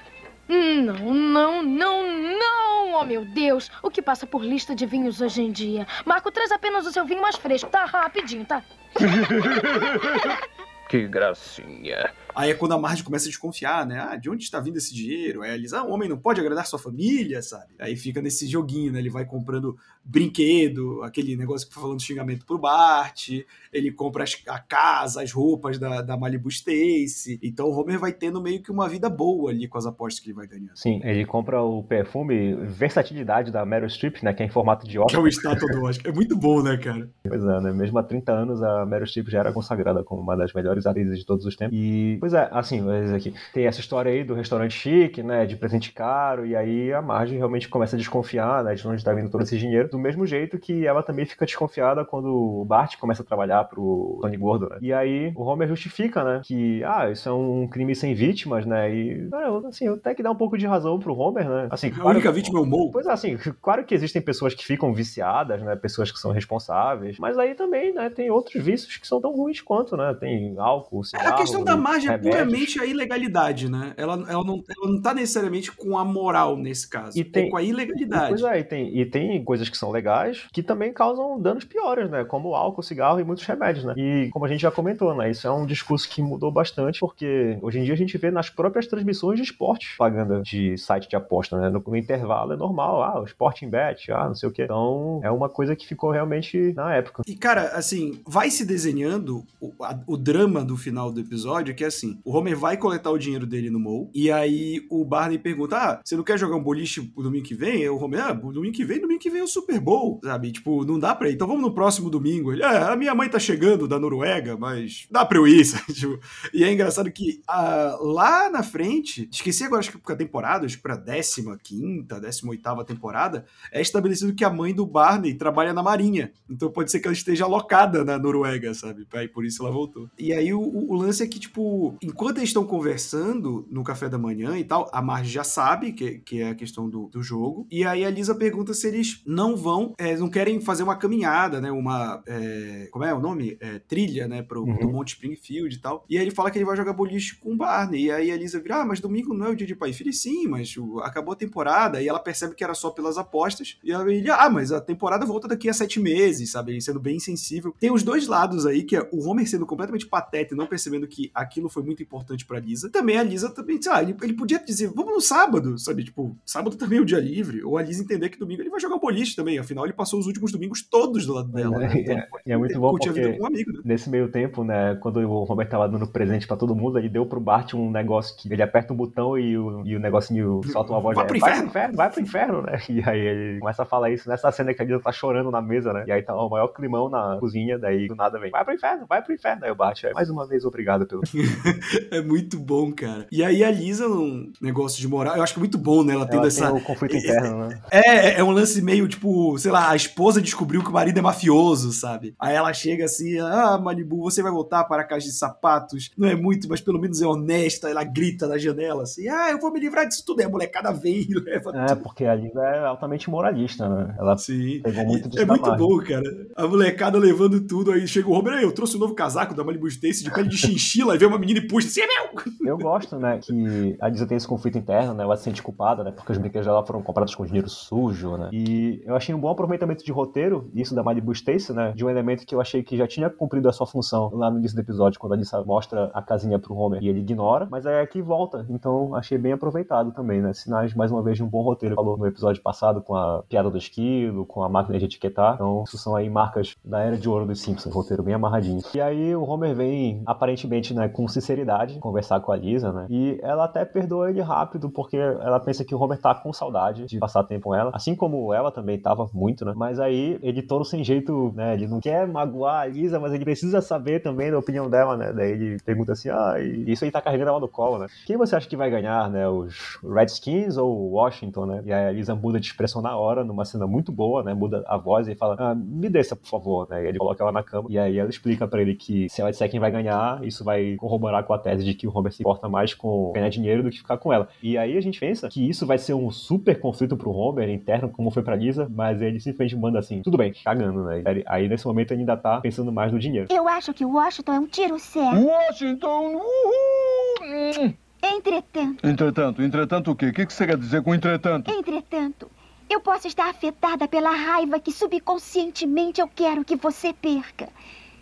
Não, 0.51 1.15
não, 1.15 1.63
não, 1.63 2.13
não! 2.37 2.95
Oh, 2.95 3.05
meu 3.05 3.25
Deus! 3.25 3.71
O 3.81 3.89
que 3.89 4.03
passa 4.03 4.27
por 4.27 4.45
lista 4.45 4.75
de 4.75 4.85
vinhos 4.85 5.21
hoje 5.21 5.43
em 5.43 5.53
dia? 5.53 5.87
Marco, 6.05 6.33
traz 6.33 6.51
apenas 6.51 6.85
o 6.87 6.93
seu 6.93 7.05
vinho 7.05 7.23
mais 7.23 7.37
fresco, 7.37 7.71
tá? 7.71 7.85
Rapidinho, 7.85 8.45
tá? 8.45 8.61
Que 10.91 11.07
gracinha. 11.07 12.11
Aí 12.35 12.51
é 12.51 12.55
quando 12.55 12.73
a 12.73 12.79
Marge 12.79 13.03
começa 13.05 13.27
a 13.27 13.29
desconfiar, 13.29 13.87
né? 13.87 13.99
Ah, 14.01 14.17
de 14.17 14.29
onde 14.31 14.43
está 14.45 14.59
vindo 14.61 14.77
esse 14.77 14.95
dinheiro? 14.95 15.43
Aí 15.43 15.61
diz, 15.61 15.73
ah, 15.73 15.85
um 15.85 15.93
homem 15.93 16.09
não 16.09 16.17
pode 16.19 16.41
agradar 16.41 16.67
sua 16.67 16.79
família, 16.79 17.41
sabe? 17.43 17.73
Aí 17.79 17.97
fica 17.97 18.21
nesse 18.21 18.47
joguinho, 18.47 18.93
né? 18.93 18.99
Ele 18.99 19.11
vai 19.11 19.25
comprando 19.25 19.77
brinquedo, 20.05 21.03
aquele 21.03 21.37
negócio 21.37 21.67
que 21.67 21.75
foi 21.75 21.83
falando 21.83 22.01
xingamento 22.03 22.45
pro 22.45 22.59
Bart, 22.59 23.31
ele 23.73 23.91
compra 23.93 24.25
as- 24.25 24.41
a 24.49 24.59
casa, 24.59 25.23
as 25.23 25.33
roupas 25.33 25.79
da, 25.79 26.03
da 26.03 26.17
Malibu 26.17 26.49
Stacy. 26.49 27.39
Então 27.43 27.67
o 27.67 27.73
Homer 27.79 27.99
vai 27.99 28.13
tendo 28.13 28.41
meio 28.41 28.63
que 28.63 28.71
uma 28.71 28.89
vida 28.89 29.09
boa 29.09 29.51
ali 29.51 29.67
com 29.69 29.79
as 29.79 29.87
apostas 29.87 30.21
que 30.23 30.29
ele 30.31 30.37
vai 30.37 30.47
ganhando. 30.47 30.77
Sim, 30.77 31.01
ele 31.05 31.25
compra 31.25 31.63
o 31.63 31.83
perfume 31.83 32.55
versatilidade 32.67 33.51
da 33.51 33.65
Meryl 33.65 33.89
Streep, 33.89 34.23
né? 34.23 34.33
Que 34.33 34.43
é 34.43 34.47
em 34.47 34.51
formato 34.51 34.87
de 34.87 34.99
Que 35.09 35.17
é 35.17 35.19
o 35.19 35.27
estátua 35.29 35.69
do 35.69 35.85
Oscar. 35.85 36.13
É 36.13 36.15
muito 36.15 36.37
bom, 36.37 36.63
né, 36.63 36.77
cara? 36.77 37.09
Pois 37.27 37.43
é, 37.43 37.61
né? 37.61 37.73
Mesmo 37.73 37.99
há 37.99 38.03
30 38.03 38.33
anos, 38.33 38.63
a 38.63 38.85
Meryl 38.87 39.07
Streep 39.07 39.29
já 39.29 39.41
era 39.41 39.53
consagrada 39.53 40.03
como 40.05 40.21
uma 40.23 40.37
das 40.37 40.53
melhores 40.53 40.80
atrizes 40.87 41.19
de 41.19 41.27
todos 41.27 41.45
os 41.45 41.57
tempos. 41.57 41.77
E, 41.77 42.17
pois 42.21 42.35
é, 42.35 42.49
assim, 42.53 42.81
mas 42.81 43.13
aqui, 43.13 43.35
tem 43.53 43.67
essa 43.67 43.81
história 43.81 44.11
aí 44.11 44.25
do 44.25 44.35
restaurante 44.35 44.73
chique, 44.73 45.23
né? 45.23 45.47
De 45.47 45.57
presente 45.57 45.93
caro, 45.93 46.47
e 46.47 46.57
aí 46.57 46.93
a 46.93 47.03
Marge 47.03 47.37
realmente 47.37 47.69
começa 47.69 47.97
a 47.97 47.99
desconfiar, 47.99 48.65
né? 48.65 48.75
De 48.75 48.87
onde 48.87 49.05
tá 49.05 49.13
vindo 49.13 49.31
todo 49.31 49.43
esse 49.43 49.59
dinheiro. 49.59 49.89
Do 49.89 49.99
mesmo 49.99 50.27
jeito 50.27 50.59
que 50.59 50.87
ela 50.87 51.03
também 51.03 51.27
fica 51.27 51.45
desconfiada 51.45 52.05
quando 52.05 52.29
o 52.29 52.65
Bart 52.65 52.97
começa 52.99 53.23
a 53.23 53.27
trabalhar 53.27 53.65
pro 53.65 54.19
Tony 54.21 54.37
Gordo, 54.37 54.69
né? 54.69 54.79
E 54.81 54.93
aí 54.93 55.33
o 55.37 55.43
Homer 55.43 55.69
justifica, 55.69 56.25
né? 56.25 56.41
Que, 56.45 56.83
ah, 56.85 57.11
isso 57.11 57.29
é 57.29 57.33
um 57.33 57.67
crime 57.67 57.95
sem 57.95 58.15
vítimas, 58.15 58.67
né? 58.67 58.95
E, 58.95 59.29
ah, 59.33 59.69
assim, 59.69 59.89
até 59.89 60.15
que 60.15 60.23
dá 60.23 60.31
um 60.31 60.37
pouco 60.37 60.57
de 60.57 60.67
razão 60.67 60.99
pro 60.99 61.17
Homer, 61.17 61.49
né? 61.49 61.69
Assim, 61.71 61.93
A 61.99 62.09
única 62.09 62.33
vítima 62.33 62.59
é 62.59 62.63
o 62.63 62.67
Mo. 62.67 62.91
Pois 62.91 63.07
é, 63.07 63.13
assim, 63.13 63.37
claro 63.61 63.85
que 63.85 63.95
existem 63.95 64.23
pessoas 64.23 64.55
que 64.55 64.65
ficam 64.65 64.93
viciadas, 64.93 65.63
né? 65.63 65.77
Pessoas 65.77 66.11
que 66.11 66.19
são 66.19 66.33
responsáveis. 66.33 67.19
Mas 67.19 67.39
aí 67.39 67.55
também, 67.55 67.93
né? 67.93 68.11
Tem 68.11 68.31
outros 68.31 68.63
vícios 68.63 68.97
que 68.97 69.07
são 69.07 69.21
tão 69.21 69.33
ruins 69.35 69.61
quanto, 69.61 69.97
né? 69.97 70.15
Tem 70.19 70.55
álcool, 70.71 71.05
cigarro... 71.05 71.29
A 71.29 71.33
questão 71.35 71.65
da 71.65 71.77
Marge 71.77 72.07
é 72.09 72.11
remédios. 72.13 72.35
puramente 72.37 72.81
a 72.81 72.87
ilegalidade, 72.87 73.71
né? 73.71 73.93
Ela, 73.97 74.15
ela, 74.29 74.45
não, 74.45 74.63
ela 74.69 74.93
não 74.93 75.01
tá 75.01 75.13
necessariamente 75.15 75.73
com 75.73 75.99
a 75.99 76.05
moral 76.05 76.57
nesse 76.57 76.89
caso. 76.89 77.19
E 77.19 77.25
tem- 77.25 77.47
é 77.47 77.51
com 77.51 77.57
a 77.57 77.63
ilegalidade. 77.63 78.29
Pois 78.29 78.43
é, 78.43 78.61
e 78.61 78.65
tem, 78.65 78.99
e 78.99 79.05
tem 79.07 79.43
coisas 79.45 79.69
que 79.69 79.77
são 79.77 79.91
legais 79.91 80.47
que 80.53 80.63
também 80.63 80.93
causam 80.93 81.41
danos 81.41 81.65
piores, 81.65 82.11
né? 82.11 82.25
Como 82.25 82.55
álcool, 82.55 82.83
cigarro 82.83 83.21
e 83.21 83.25
muitos 83.25 83.45
remédios, 83.45 83.85
né? 83.85 83.95
E 83.97 84.29
como 84.33 84.45
a 84.45 84.49
gente 84.49 84.61
já 84.61 84.71
comentou, 84.71 85.15
né? 85.15 85.31
Isso 85.31 85.47
é 85.47 85.51
um 85.53 85.67
discurso 85.67 86.09
que 86.09 86.23
mudou 86.23 86.51
bastante, 86.53 87.01
porque 87.01 87.59
hoje 87.63 87.79
em 87.79 87.85
dia 87.85 87.95
a 87.95 87.97
gente 87.97 88.17
vê 88.19 88.31
nas 88.31 88.49
próprias 88.51 88.87
transmissões 88.87 89.37
de 89.39 89.45
esporte 89.45 89.89
propaganda 89.97 90.41
de 90.43 90.77
site 90.79 91.09
de 91.09 91.17
aposta, 91.17 91.59
né? 91.59 91.69
No, 91.69 91.83
no 91.87 91.97
intervalo 91.97 92.53
é 92.53 92.57
normal, 92.57 93.03
ah, 93.03 93.21
o 93.21 93.25
Sporting 93.25 93.69
Bet, 93.69 94.11
ah, 94.13 94.27
não 94.29 94.35
sei 94.35 94.49
o 94.49 94.53
quê. 94.53 94.65
Então 94.65 95.21
é 95.23 95.31
uma 95.31 95.49
coisa 95.49 95.75
que 95.75 95.87
ficou 95.87 96.11
realmente 96.11 96.73
na 96.75 96.95
época. 96.95 97.23
E, 97.27 97.35
cara, 97.35 97.63
assim, 97.75 98.21
vai 98.27 98.51
se 98.51 98.65
desenhando 98.65 99.45
o, 99.61 99.73
a- 99.83 99.99
o 100.07 100.17
drama 100.17 100.60
do 100.65 100.77
final 100.77 101.11
do 101.11 101.21
episódio, 101.21 101.75
que 101.75 101.85
é 101.85 101.87
assim, 101.87 102.21
o 102.25 102.37
Homer 102.37 102.57
vai 102.57 102.77
coletar 102.77 103.11
o 103.11 103.19
dinheiro 103.19 103.47
dele 103.47 103.71
no 103.71 103.79
Mole, 103.79 104.11
e 104.15 104.31
aí 104.31 104.87
o 104.91 105.05
Barney 105.05 105.39
pergunta, 105.39 105.77
ah, 105.77 106.01
você 106.05 106.17
não 106.17 106.25
quer 106.25 106.39
jogar 106.39 106.57
um 106.57 106.63
boliche 106.63 107.01
domingo 107.17 107.45
que 107.45 107.55
vem? 107.55 107.83
Aí 107.83 107.89
o 107.89 107.97
Homer, 107.97 108.25
ah, 108.25 108.33
domingo 108.33 108.75
que 108.75 108.85
vem, 108.85 109.01
domingo 109.01 109.21
que 109.21 109.31
vem 109.31 109.41
é 109.41 109.45
o 109.45 109.49
Super 109.49 109.81
Bowl, 109.81 110.21
sabe? 110.23 110.53
Tipo, 110.53 110.85
não 110.85 110.99
dá 110.99 111.15
pra 111.15 111.29
ir, 111.29 111.35
então 111.35 111.47
vamos 111.47 111.63
no 111.63 111.75
próximo 111.75 112.11
domingo. 112.11 112.53
Ele, 112.53 112.63
ah, 112.63 112.93
a 112.93 112.97
minha 112.97 113.15
mãe 113.15 113.29
tá 113.29 113.39
chegando 113.39 113.89
da 113.89 113.99
Noruega, 113.99 114.57
mas 114.57 115.07
dá 115.11 115.25
pra 115.25 115.39
eu 115.39 115.47
ir, 115.47 115.65
sabe? 115.67 115.93
Tipo, 115.93 116.19
e 116.53 116.65
é 116.65 116.73
engraçado 116.73 117.11
que 117.11 117.41
ah, 117.49 117.97
lá 118.01 118.51
na 118.51 118.63
frente, 118.63 119.29
esqueci 119.31 119.65
agora, 119.65 119.81
acho 119.81 119.91
que 119.91 119.99
porque 119.99 120.13
a 120.13 120.17
temporada, 120.17 120.67
acho 120.67 120.77
que 120.77 120.83
pra 120.83 120.99
15ª, 120.99 122.07
18ª 122.09 122.85
temporada, 122.85 123.45
é 123.73 123.81
estabelecido 123.81 124.35
que 124.35 124.45
a 124.45 124.51
mãe 124.51 124.75
do 124.75 124.87
Barney 124.87 125.35
trabalha 125.35 125.73
na 125.73 125.83
marinha. 125.83 126.33
Então 126.49 126.71
pode 126.71 126.91
ser 126.91 127.01
que 127.01 127.07
ela 127.07 127.15
esteja 127.15 127.45
alocada 127.45 128.05
na 128.05 128.19
Noruega, 128.19 128.75
sabe? 128.75 129.07
Aí 129.13 129.29
por 129.29 129.45
isso 129.45 129.63
ela 129.63 129.73
voltou. 129.73 130.09
E 130.19 130.33
aí 130.33 130.50
o, 130.53 130.61
o- 130.61 130.91
o 130.93 130.95
lance 130.95 131.23
é 131.23 131.27
que, 131.27 131.39
tipo, 131.39 131.95
enquanto 132.03 132.39
eles 132.39 132.51
estão 132.51 132.65
conversando 132.65 133.67
no 133.71 133.83
café 133.83 134.09
da 134.09 134.19
manhã 134.19 134.59
e 134.59 134.65
tal, 134.65 134.89
a 134.93 135.01
Marge 135.01 135.31
já 135.31 135.45
sabe 135.45 135.93
que, 135.93 136.19
que 136.19 136.41
é 136.43 136.51
a 136.51 136.55
questão 136.55 136.89
do, 136.89 137.09
do 137.09 137.23
jogo. 137.23 137.67
E 137.71 137.85
aí 137.85 138.05
a 138.05 138.11
Lisa 138.11 138.35
pergunta 138.35 138.75
se 138.75 138.87
eles 138.89 139.23
não 139.27 139.57
vão, 139.57 139.95
é, 139.99 140.17
não 140.17 140.29
querem 140.29 140.61
fazer 140.61 140.83
uma 140.83 140.97
caminhada, 140.97 141.61
né? 141.61 141.71
Uma. 141.71 142.23
é, 142.27 142.89
como 142.91 143.05
é 143.05 143.15
o 143.15 143.21
nome? 143.21 143.57
É, 143.61 143.79
trilha, 143.79 144.27
né? 144.29 144.43
Pro, 144.43 144.61
Uhum. 144.61 144.77
pro 144.77 144.93
Monte 144.93 145.15
Springfield 145.15 145.75
e 145.75 145.79
tal. 145.79 146.05
E 146.09 146.17
aí 146.19 146.25
ele 146.25 146.31
fala 146.31 146.51
que 146.51 146.59
ele 146.59 146.65
vai 146.67 146.77
jogar 146.77 146.93
boliche 146.93 147.37
com 147.37 147.53
o 147.53 147.57
Barney. 147.57 148.05
E 148.07 148.11
aí 148.11 148.31
a 148.31 148.37
Lisa 148.37 148.61
vira, 148.61 148.83
ah, 148.83 148.85
mas 148.85 149.01
domingo 149.01 149.33
não 149.35 149.47
é 149.47 149.51
o 149.51 149.57
dia 149.57 149.67
de 149.67 149.75
pai 149.75 149.91
e 149.91 149.93
filho? 149.95 150.13
Sim, 150.13 150.47
mas 150.49 150.75
acabou 151.03 151.33
a 151.33 151.37
temporada. 151.37 152.03
E 152.03 152.09
ela 152.09 152.19
percebe 152.19 152.55
que 152.55 152.63
era 152.63 152.75
só 152.75 152.91
pelas 152.91 153.17
apostas. 153.17 153.79
E 153.83 153.91
ela 153.91 154.11
ele, 154.13 154.31
ah, 154.31 154.51
mas 154.51 154.71
a 154.73 154.81
temporada 154.81 155.25
volta 155.25 155.49
daqui 155.49 155.69
a 155.69 155.73
sete 155.73 155.99
meses, 155.99 156.51
sabe? 156.53 156.73
Ele 156.73 156.81
sendo 156.81 157.01
bem 157.01 157.17
insensível. 157.17 157.75
Tem 157.81 157.91
os 157.91 158.03
dois 158.03 158.27
lados 158.27 158.67
aí, 158.67 158.83
que 158.83 158.97
é 158.97 159.09
o 159.13 159.27
Homer 159.29 159.49
sendo 159.49 159.65
completamente 159.67 160.07
pateta 160.31 160.55
e 160.55 160.57
não 160.57 160.67
percebendo 160.67 161.07
que 161.07 161.31
aquilo 161.35 161.69
foi 161.69 161.83
muito 161.83 162.03
importante 162.03 162.47
pra 162.47 162.61
Lisa. 162.61 162.89
Também 162.91 163.19
a 163.19 163.23
Lisa 163.23 163.51
também, 163.51 163.83
sei 163.83 163.91
lá, 163.91 164.03
ele, 164.03 164.15
ele 164.23 164.35
podia 164.35 164.59
dizer, 164.59 164.93
vamos 164.95 165.13
no 165.13 165.21
sábado, 165.21 165.77
sabe? 165.79 166.05
Tipo, 166.05 166.37
sábado 166.47 166.77
também 166.77 166.99
é 166.99 167.03
o 167.03 167.05
dia 167.05 167.19
livre. 167.19 167.63
Ou 167.65 167.77
a 167.77 167.83
Lisa 167.83 168.03
entender 168.03 168.29
que 168.29 168.39
domingo 168.39 168.63
ele 168.63 168.71
vai 168.71 168.81
jogar 168.81 168.99
boliche 168.99 169.35
também. 169.35 169.59
Afinal, 169.59 169.85
ele 169.85 169.93
passou 169.93 170.21
os 170.21 170.27
últimos 170.27 170.53
domingos 170.53 170.83
todos 170.83 171.27
do 171.27 171.35
lado 171.35 171.49
dela. 171.49 171.79
né? 171.79 171.93
Então, 171.97 172.17
É, 172.17 172.29
é 172.53 172.57
muito 172.57 172.79
bom 172.79 172.91
porque 172.93 173.11
um 173.11 173.47
amigo, 173.47 173.73
né? 173.73 173.81
nesse 173.85 174.09
meio 174.09 174.31
tempo, 174.31 174.63
né, 174.63 174.97
quando 175.01 175.19
o 175.19 175.51
Homer 175.51 175.69
tava 175.69 175.89
dando 175.89 176.07
presente 176.07 176.47
pra 176.47 176.57
todo 176.57 176.75
mundo, 176.75 176.99
ele 176.99 177.09
deu 177.09 177.27
pro 177.27 177.41
Bart 177.41 177.75
um 177.75 177.91
negócio 177.91 178.37
que 178.37 178.53
ele 178.53 178.63
aperta 178.63 178.93
um 178.93 178.97
botão 178.97 179.39
e 179.39 179.59
o, 179.59 179.87
e 179.87 179.97
o 179.97 180.01
negocinho 180.01 180.61
solta 180.71 180.93
uma 180.93 181.01
voz. 181.01 181.17
Vai 181.17 181.25
né, 181.25 181.29
pro 181.29 181.39
vai 181.41 181.51
inferno." 181.51 181.71
pro 181.71 181.81
inferno, 181.81 181.97
vai 181.97 182.11
pro 182.11 182.21
inferno, 182.21 182.63
né? 182.63 182.81
E 182.91 183.03
aí 183.09 183.21
ele 183.21 183.61
começa 183.61 183.83
a 183.85 183.87
falar 183.87 184.11
isso 184.11 184.29
nessa 184.29 184.51
cena 184.51 184.75
que 184.75 184.83
a 184.83 184.85
Lisa 184.85 185.01
tá 185.01 185.13
chorando 185.13 185.51
na 185.51 185.63
mesa, 185.63 185.93
né? 185.93 186.05
E 186.07 186.13
aí 186.13 186.23
tá 186.23 186.35
o 186.35 186.51
maior 186.51 186.69
climão 186.69 187.09
na 187.09 187.37
cozinha, 187.39 187.79
daí 187.79 188.09
do 188.09 188.15
nada 188.17 188.39
vem, 188.39 188.51
vai 188.51 188.65
pro 188.65 188.75
inferno, 188.75 189.07
vai 189.09 189.23
pro 189.23 189.33
inferno. 189.33 189.65
Aí 189.65 189.71
o 189.71 189.75
Bart, 189.75 190.05
é, 190.05 190.13
mais 190.21 190.29
uma 190.29 190.47
vez, 190.47 190.67
obrigado 190.67 191.07
pelo. 191.07 191.23
É 192.11 192.21
muito 192.21 192.59
bom, 192.59 192.93
cara. 192.93 193.27
E 193.31 193.43
aí 193.43 193.65
a 193.65 193.71
Lisa, 193.71 194.07
num 194.09 194.53
negócio 194.61 195.01
de 195.01 195.09
moral, 195.09 195.37
eu 195.37 195.43
acho 195.43 195.55
que 195.55 195.59
é 195.59 195.63
muito 195.63 195.79
bom, 195.79 196.03
né? 196.03 196.13
Ela 196.13 196.27
tendo 196.27 196.41
Ela 196.41 196.49
essa. 196.49 196.67
tem 196.67 196.77
o 196.77 196.85
conflito 196.85 197.17
interno, 197.17 197.69
né? 197.69 197.81
É, 197.91 198.41
é 198.41 198.45
um 198.45 198.51
lance 198.51 198.83
meio 198.83 199.09
tipo, 199.09 199.57
sei 199.59 199.71
lá, 199.71 199.91
a 199.91 199.97
esposa 199.97 200.43
descobriu 200.43 200.83
que 200.83 200.91
o 200.91 200.93
marido 200.93 201.19
é 201.19 201.23
mafioso, 201.23 201.93
sabe? 201.93 202.35
Aí 202.39 202.55
ela 202.55 202.73
chega 202.73 203.05
assim, 203.05 203.39
ah, 203.39 203.79
Malibu, 203.79 204.21
você 204.23 204.43
vai 204.43 204.51
voltar 204.53 204.85
para 204.85 205.03
a 205.03 205.05
caixa 205.05 205.29
de 205.29 205.33
sapatos. 205.33 206.11
Não 206.19 206.29
é 206.29 206.35
muito, 206.35 206.69
mas 206.69 206.81
pelo 206.81 207.01
menos 207.01 207.23
é 207.23 207.27
honesta. 207.27 207.89
Ela 207.89 208.05
grita 208.05 208.47
na 208.47 208.59
janela 208.59 209.05
assim, 209.05 209.29
ah, 209.29 209.51
eu 209.51 209.59
vou 209.59 209.73
me 209.73 209.81
livrar 209.81 210.07
disso 210.07 210.25
tudo. 210.27 210.41
Aí 210.41 210.47
a 210.47 210.51
molecada 210.51 210.93
vem 210.93 211.27
e 211.29 211.35
leva 211.35 211.73
É, 211.91 211.95
porque 211.95 212.25
a 212.25 212.35
Lisa 212.35 212.61
é 212.61 212.85
altamente 212.85 213.31
moralista, 213.31 213.89
né? 213.89 214.15
Ela 214.19 214.37
Sim. 214.37 214.81
pegou 214.83 215.05
muito 215.07 215.39
É 215.39 215.45
muito 215.45 215.77
bom, 215.77 215.99
cara. 216.01 216.47
A 216.57 216.67
molecada 216.67 217.19
levando 217.19 217.61
tudo, 217.61 217.93
aí 217.93 218.07
chega 218.07 218.29
o 218.29 218.49
aí 218.51 218.65
eu 218.65 218.73
trouxe 218.73 218.97
um 218.97 219.01
novo 219.01 219.15
casaco 219.15 219.55
da 219.55 219.63
Malibu 219.63 219.87
Stacy 220.11 220.25
de 220.25 220.31
pele 220.31 220.49
de 220.49 220.57
chinchila, 220.57 221.13
aí 221.13 221.19
vem 221.19 221.29
uma 221.29 221.39
menina 221.39 221.61
e 221.61 221.67
puxa 221.67 221.89
assim, 221.89 222.01
é 222.01 222.07
meu! 222.07 222.71
Eu 222.73 222.79
gosto, 222.79 223.17
né, 223.19 223.39
que 223.39 223.97
a 224.01 224.09
Lisa 224.09 224.27
tem 224.27 224.37
esse 224.37 224.47
conflito 224.47 224.79
interno, 224.79 225.15
né, 225.15 225.25
ela 225.25 225.37
se 225.37 225.45
sente 225.45 225.63
culpada, 225.63 226.05
né, 226.05 226.11
porque 226.11 226.33
os 226.33 226.39
brinquedos 226.39 226.67
dela 226.67 226.85
foram 226.85 227.03
comprados 227.03 227.35
com 227.35 227.45
dinheiro 227.45 227.69
sujo, 227.69 228.37
né, 228.37 228.51
e 228.53 229.03
eu 229.05 229.17
achei 229.17 229.35
um 229.35 229.41
bom 229.41 229.49
aproveitamento 229.49 230.05
de 230.05 230.13
roteiro, 230.13 230.71
isso 230.75 230.95
da 230.95 231.03
Malibu 231.03 231.33
Stacy, 231.33 231.73
né, 231.73 231.93
de 231.95 232.05
um 232.05 232.11
elemento 232.11 232.47
que 232.47 232.55
eu 232.55 232.61
achei 232.61 232.83
que 232.83 232.97
já 232.97 233.07
tinha 233.07 233.31
cumprido 233.31 233.69
a 233.69 233.73
sua 233.73 233.87
função 233.87 234.31
lá 234.35 234.51
no 234.51 234.59
início 234.59 234.77
do 234.77 234.81
episódio, 234.81 235.19
quando 235.19 235.33
a 235.33 235.37
Lisa 235.37 235.63
mostra 235.65 236.11
a 236.13 236.23
casinha 236.23 236.59
pro 236.59 236.75
Homer 236.75 237.03
e 237.03 237.09
ele 237.09 237.21
ignora, 237.21 237.67
mas 237.71 237.87
é 237.87 238.01
aqui 238.01 238.21
volta, 238.21 238.67
então 238.69 239.15
achei 239.15 239.39
bem 239.39 239.53
aproveitado 239.53 240.13
também, 240.13 240.41
né, 240.41 240.53
sinais, 240.53 240.95
mais 240.95 241.11
uma 241.11 241.23
vez, 241.23 241.37
de 241.37 241.43
um 241.43 241.49
bom 241.49 241.63
roteiro. 241.63 241.95
Falou 241.95 242.17
no 242.17 242.27
episódio 242.27 242.63
passado 242.63 243.03
com 243.03 243.15
a 243.15 243.43
piada 243.49 243.71
do 243.71 243.79
esquilo, 243.79 244.45
com 244.47 244.63
a 244.63 244.69
máquina 244.69 244.99
de 244.99 245.05
etiquetar, 245.05 245.55
então 245.55 245.85
isso 245.87 245.99
são 245.99 246.15
aí 246.17 246.29
marcas 246.29 246.75
da 246.85 247.01
era 247.01 247.17
de 247.17 247.29
ouro 247.29 247.47
dos 247.47 247.61
Simpsons, 247.61 247.95
roteiro 247.95 248.23
bem 248.23 248.35
amarradinho. 248.35 248.81
E 248.95 249.01
aí 249.01 249.35
o 249.35 249.43
Homer 249.43 249.75
vem 249.75 250.00
aparentemente, 250.27 250.93
né, 250.95 251.09
com 251.09 251.27
sinceridade, 251.29 251.99
conversar 251.99 252.41
com 252.41 252.53
a 252.53 252.57
Lisa, 252.57 252.93
né? 252.93 253.07
E 253.09 253.39
ela 253.43 253.65
até 253.65 253.85
perdoa 253.85 254.31
ele 254.31 254.41
rápido, 254.41 254.91
porque 254.91 255.17
ela 255.17 255.61
pensa 255.61 255.85
que 255.85 255.95
o 255.95 256.01
Homer 256.01 256.21
tá 256.21 256.35
com 256.35 256.53
saudade 256.53 257.07
de 257.07 257.19
passar 257.19 257.45
tempo 257.45 257.71
com 257.71 257.75
ela. 257.75 257.91
Assim 257.95 258.17
como 258.17 258.53
ela 258.53 258.73
também 258.73 258.99
tava 258.99 259.29
muito, 259.33 259.65
né? 259.65 259.73
Mas 259.77 260.01
aí 260.01 260.39
ele 260.43 260.63
todo 260.63 260.85
sem 260.85 261.05
jeito, 261.05 261.53
né? 261.55 261.75
Ele 261.75 261.87
não 261.87 262.01
quer 262.01 262.27
magoar 262.27 262.83
a 262.83 262.87
Lisa, 262.87 263.21
mas 263.21 263.33
ele 263.33 263.45
precisa 263.45 263.81
saber 263.81 264.21
também 264.21 264.51
da 264.51 264.59
opinião 264.59 264.91
dela, 264.91 265.17
né? 265.17 265.33
Daí 265.33 265.53
ele 265.53 265.77
pergunta 265.85 266.13
assim: 266.13 266.29
ah, 266.31 266.55
isso 266.59 267.05
aí 267.05 267.11
tá 267.11 267.21
carregando 267.21 267.51
ela 267.51 267.61
no 267.61 267.69
colo, 267.69 267.99
né? 267.99 268.07
Quem 268.27 268.37
você 268.37 268.57
acha 268.57 268.69
que 268.69 268.77
vai 268.77 268.91
ganhar, 268.91 269.31
né? 269.31 269.49
Os 269.49 269.99
Redskins 270.03 270.77
ou 270.77 271.13
Washington, 271.13 271.67
né? 271.67 271.83
E 271.85 271.93
aí 271.93 272.09
a 272.09 272.13
Lisa 272.13 272.35
muda 272.35 272.59
de 272.59 272.67
expressão 272.67 273.01
na 273.01 273.17
hora, 273.17 273.45
numa 273.45 273.65
cena 273.65 273.87
muito 273.87 274.11
boa, 274.11 274.43
né? 274.43 274.53
Muda 274.53 274.83
a 274.87 274.97
voz 274.97 275.29
e 275.29 275.35
fala: 275.35 275.57
ah, 275.59 275.75
me 275.75 276.09
desça, 276.09 276.35
por 276.35 276.49
favor, 276.49 276.89
né? 276.91 277.05
E 277.05 277.09
ele 277.09 277.19
coloca 277.19 277.43
ela 277.43 277.53
na 277.53 277.63
cama. 277.63 277.89
E 277.91 277.99
aí 277.99 278.19
ela 278.19 278.31
explica 278.31 278.67
para 278.67 278.83
ele 278.83 278.95
que 278.95 279.29
se 279.29 279.41
ela 279.41 279.51
disser 279.51 279.71
quem 279.71 279.79
vai 279.81 279.90
ganhar, 279.91 280.45
isso 280.45 280.65
vai 280.65 280.97
corroborar 280.97 281.45
com 281.45 281.53
a 281.53 281.59
tese 281.59 281.85
de 281.85 281.95
que 281.95 282.07
o 282.07 282.17
Homer 282.17 282.33
se 282.33 282.43
importa 282.43 282.69
mais 282.69 282.95
com 282.95 283.33
ganhar 283.33 283.49
dinheiro 283.49 283.83
do 283.83 283.91
que 283.91 283.99
ficar 283.99 284.17
com 284.19 284.33
ela. 284.33 284.49
E 284.63 284.77
aí 284.79 284.97
a 284.97 285.01
gente 285.01 285.19
pensa 285.21 285.49
que 285.49 285.69
isso 285.69 285.87
vai 285.87 285.99
ser 285.99 286.15
um 286.15 286.31
super 286.31 286.79
conflito 286.81 287.17
pro 287.17 287.31
Homer 287.31 287.69
interno, 287.69 288.09
como 288.09 288.31
foi 288.31 288.43
pra 288.43 288.57
Lisa, 288.57 288.91
mas 288.91 289.21
ele 289.21 289.41
simplesmente 289.41 289.77
manda 289.77 289.99
assim: 289.99 290.23
tudo 290.23 290.37
bem, 290.37 290.53
cagando, 290.65 291.05
né? 291.05 291.23
Aí 291.47 291.69
nesse 291.69 291.87
momento 291.87 292.13
ele 292.13 292.21
ainda 292.21 292.37
tá 292.37 292.61
pensando 292.61 292.93
mais 292.93 293.13
no 293.13 293.19
dinheiro. 293.19 293.49
Eu 293.51 293.69
acho 293.69 293.93
que 293.93 294.05
Washington 294.05 294.53
é 294.53 294.61
um 294.61 294.67
tiro 294.67 294.99
certo. 294.99 295.45
Washington! 295.45 296.37
Uhul! 296.37 297.95
Entretanto. 298.23 299.07
Entretanto, 299.07 299.63
entretanto 299.63 300.11
o 300.11 300.17
quê? 300.17 300.27
O 300.27 300.33
que 300.33 300.53
você 300.53 300.67
quer 300.67 300.77
dizer 300.77 301.03
com 301.03 301.15
entretanto? 301.15 301.71
Entretanto, 301.71 302.51
eu 302.89 303.01
posso 303.01 303.27
estar 303.27 303.49
afetada 303.49 304.07
pela 304.07 304.31
raiva 304.31 304.79
que 304.79 304.93
subconscientemente 304.93 306.21
eu 306.21 306.29
quero 306.29 306.65
que 306.65 306.77
você 306.77 307.13
perca. 307.13 307.69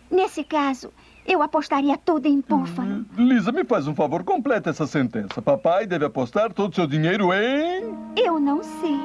Nesse 0.09 0.43
caso, 0.43 0.91
eu 1.25 1.41
apostaria 1.41 1.97
tudo 1.97 2.27
em 2.27 2.41
Buffalo. 2.41 3.05
Lisa, 3.17 3.51
me 3.51 3.63
faz 3.63 3.87
um 3.87 3.95
favor, 3.95 4.23
completa 4.23 4.69
essa 4.69 4.87
sentença. 4.87 5.41
Papai 5.41 5.85
deve 5.85 6.05
apostar 6.05 6.51
todo 6.53 6.71
o 6.71 6.75
seu 6.75 6.87
dinheiro 6.87 7.33
em. 7.33 7.95
Eu 8.15 8.39
não 8.39 8.63
sei. 8.63 8.99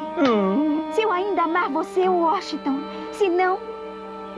Se 0.94 1.02
eu 1.02 1.12
ainda 1.12 1.42
amar 1.42 1.70
você, 1.70 2.08
Washington. 2.08 2.80
Se 3.12 3.28
não, 3.28 3.58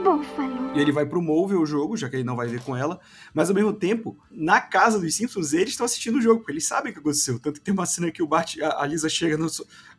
Buffalo. 0.03 0.71
E 0.75 0.79
ele 0.79 0.91
vai 0.91 1.05
pro 1.05 1.21
Mou 1.21 1.47
ver 1.47 1.55
o 1.55 1.65
jogo, 1.65 1.97
já 1.97 2.09
que 2.09 2.15
ele 2.15 2.23
não 2.23 2.35
vai 2.35 2.47
ver 2.47 2.61
com 2.61 2.75
ela. 2.75 2.99
Mas 3.33 3.49
ao 3.49 3.55
mesmo 3.55 3.73
tempo, 3.73 4.17
na 4.29 4.61
casa 4.61 4.99
dos 4.99 5.15
Simpsons, 5.15 5.53
eles 5.53 5.69
estão 5.69 5.85
assistindo 5.85 6.17
o 6.17 6.21
jogo, 6.21 6.39
porque 6.39 6.51
eles 6.51 6.67
sabem 6.67 6.91
o 6.91 6.93
que 6.93 6.99
aconteceu. 6.99 7.39
Tanto 7.39 7.59
que 7.59 7.65
tem 7.65 7.73
uma 7.73 7.85
cena 7.85 8.11
que 8.11 8.21
o 8.21 8.27
Bart, 8.27 8.57
a, 8.61 8.83
a 8.83 8.85
Lisa 8.85 9.09
chega 9.09 9.37
no, 9.37 9.47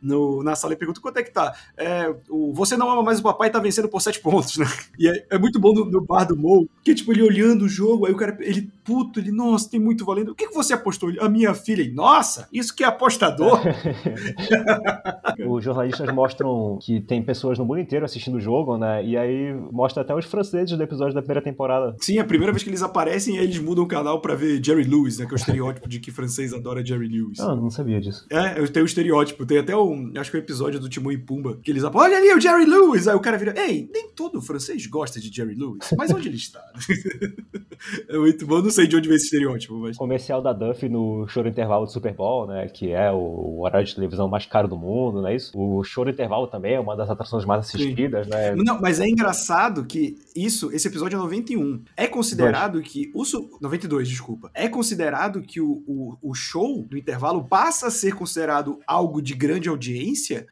no, 0.01 0.43
na 0.43 0.55
sala 0.55 0.73
e 0.73 0.77
pergunta 0.77 1.01
quanto 1.01 1.17
é 1.17 1.23
que 1.23 1.31
tá. 1.31 1.53
É, 1.77 2.13
o, 2.29 2.53
você 2.53 2.77
não 2.77 2.89
ama 2.89 3.03
mais 3.03 3.19
o 3.19 3.23
papai 3.23 3.49
tá 3.49 3.59
vencendo 3.59 3.89
por 3.89 4.01
sete 4.01 4.19
pontos, 4.19 4.57
né? 4.57 4.65
E 4.97 5.07
é, 5.07 5.25
é 5.31 5.37
muito 5.37 5.59
bom 5.59 5.73
no, 5.73 5.85
no, 5.85 6.01
bar 6.01 6.25
do 6.25 6.35
Mou, 6.35 6.67
porque 6.75 6.95
tipo, 6.95 7.11
ele 7.11 7.23
olhando 7.23 7.65
o 7.65 7.69
jogo, 7.69 8.05
aí 8.05 8.13
o 8.13 8.17
cara, 8.17 8.37
ele 8.39 8.69
puto, 8.83 9.19
ele, 9.19 9.31
nossa, 9.31 9.69
tem 9.69 9.79
muito 9.79 10.03
valendo. 10.03 10.31
O 10.31 10.35
que, 10.35 10.47
que 10.47 10.53
você 10.53 10.73
apostou? 10.73 11.11
A 11.19 11.29
minha 11.29 11.53
filha, 11.53 11.81
ele, 11.81 11.93
nossa, 11.93 12.47
isso 12.51 12.75
que 12.75 12.83
é 12.83 12.87
apostador. 12.87 13.61
Os 15.47 15.63
jornalistas 15.63 16.11
mostram 16.13 16.79
que 16.81 16.99
tem 16.99 17.21
pessoas 17.21 17.59
no 17.59 17.65
mundo 17.65 17.79
inteiro 17.79 18.05
assistindo 18.05 18.35
o 18.35 18.41
jogo, 18.41 18.77
né? 18.77 19.05
E 19.05 19.15
aí 19.15 19.53
mostra 19.71 20.01
até 20.01 20.15
os 20.15 20.25
franceses 20.25 20.75
do 20.75 20.83
episódio 20.83 21.13
da 21.13 21.21
primeira 21.21 21.41
temporada. 21.41 21.95
Sim, 21.99 22.17
a 22.17 22.25
primeira 22.25 22.51
vez 22.51 22.63
que 22.63 22.69
eles 22.69 22.81
aparecem, 22.81 23.37
eles 23.37 23.59
mudam 23.59 23.83
o 23.83 23.87
canal 23.87 24.19
pra 24.21 24.35
ver 24.35 24.63
Jerry 24.63 24.83
Lewis, 24.83 25.19
né? 25.19 25.25
Que 25.25 25.33
é 25.33 25.35
o 25.35 25.37
estereótipo 25.37 25.87
de 25.87 25.99
que 25.99 26.11
francês 26.11 26.53
adora 26.53 26.83
Jerry 26.83 27.07
Lewis. 27.07 27.39
Ah, 27.39 27.55
não 27.55 27.69
sabia 27.69 28.01
disso. 28.01 28.25
É, 28.29 28.65
tem 28.67 28.81
o 28.81 28.85
estereótipo. 28.85 29.45
Tem 29.45 29.59
até 29.59 29.75
um, 29.91 30.13
acho 30.17 30.31
que 30.31 30.37
o 30.37 30.39
um 30.39 30.43
episódio 30.43 30.79
do 30.79 30.89
Timão 30.89 31.11
e 31.11 31.17
Pumba, 31.17 31.59
que 31.61 31.71
eles 31.71 31.83
apoiam, 31.83 32.05
olha 32.05 32.17
ali 32.17 32.33
o 32.33 32.39
Jerry 32.39 32.65
Lewis! 32.65 33.07
Aí 33.07 33.15
o 33.15 33.19
cara 33.19 33.37
vira, 33.37 33.53
ei, 33.57 33.89
nem 33.93 34.09
todo 34.09 34.41
francês 34.41 34.85
gosta 34.87 35.19
de 35.19 35.33
Jerry 35.33 35.55
Lewis, 35.55 35.89
mas 35.97 36.11
onde 36.11 36.27
ele 36.27 36.37
está? 36.37 36.63
é 38.07 38.17
muito 38.17 38.45
bom, 38.45 38.61
não 38.61 38.69
sei 38.69 38.87
de 38.87 38.95
onde 38.95 39.07
vem 39.07 39.15
esse 39.15 39.25
estereótipo, 39.25 39.75
mas... 39.79 39.97
Comercial 39.97 40.41
da 40.41 40.53
Duff 40.53 40.87
no 40.89 41.27
choro 41.27 41.47
intervalo 41.47 41.85
do 41.85 41.91
Super 41.91 42.13
Bowl, 42.13 42.47
né? 42.47 42.67
Que 42.67 42.91
é 42.91 43.11
o 43.11 43.61
horário 43.61 43.85
de 43.85 43.95
televisão 43.95 44.27
mais 44.27 44.45
caro 44.45 44.67
do 44.67 44.77
mundo, 44.77 45.21
não 45.21 45.27
é 45.27 45.35
isso? 45.35 45.57
O 45.57 45.83
choro 45.83 46.09
intervalo 46.09 46.47
também 46.47 46.73
é 46.73 46.79
uma 46.79 46.95
das 46.95 47.09
atrações 47.09 47.45
mais 47.45 47.65
assistidas, 47.65 48.25
Sim. 48.25 48.31
né? 48.31 48.55
Não, 48.55 48.79
mas 48.79 48.99
é 48.99 49.07
engraçado 49.07 49.85
que 49.85 50.17
isso, 50.35 50.71
esse 50.73 50.87
episódio 50.87 51.15
é 51.15 51.19
91. 51.19 51.83
É 51.95 52.07
considerado 52.07 52.73
Dois. 52.73 52.87
que 52.87 53.11
o 53.13 53.23
92, 53.61 54.07
desculpa. 54.07 54.49
É 54.53 54.67
considerado 54.67 55.41
que 55.41 55.61
o, 55.61 55.83
o, 55.87 56.17
o, 56.21 56.33
show 56.33 56.85
do 56.89 56.97
intervalo 56.97 57.43
passa 57.43 57.87
a 57.87 57.91
ser 57.91 58.15
considerado 58.15 58.79
algo 58.87 59.21
de 59.21 59.33
grande 59.33 59.69
audiência 59.69 59.78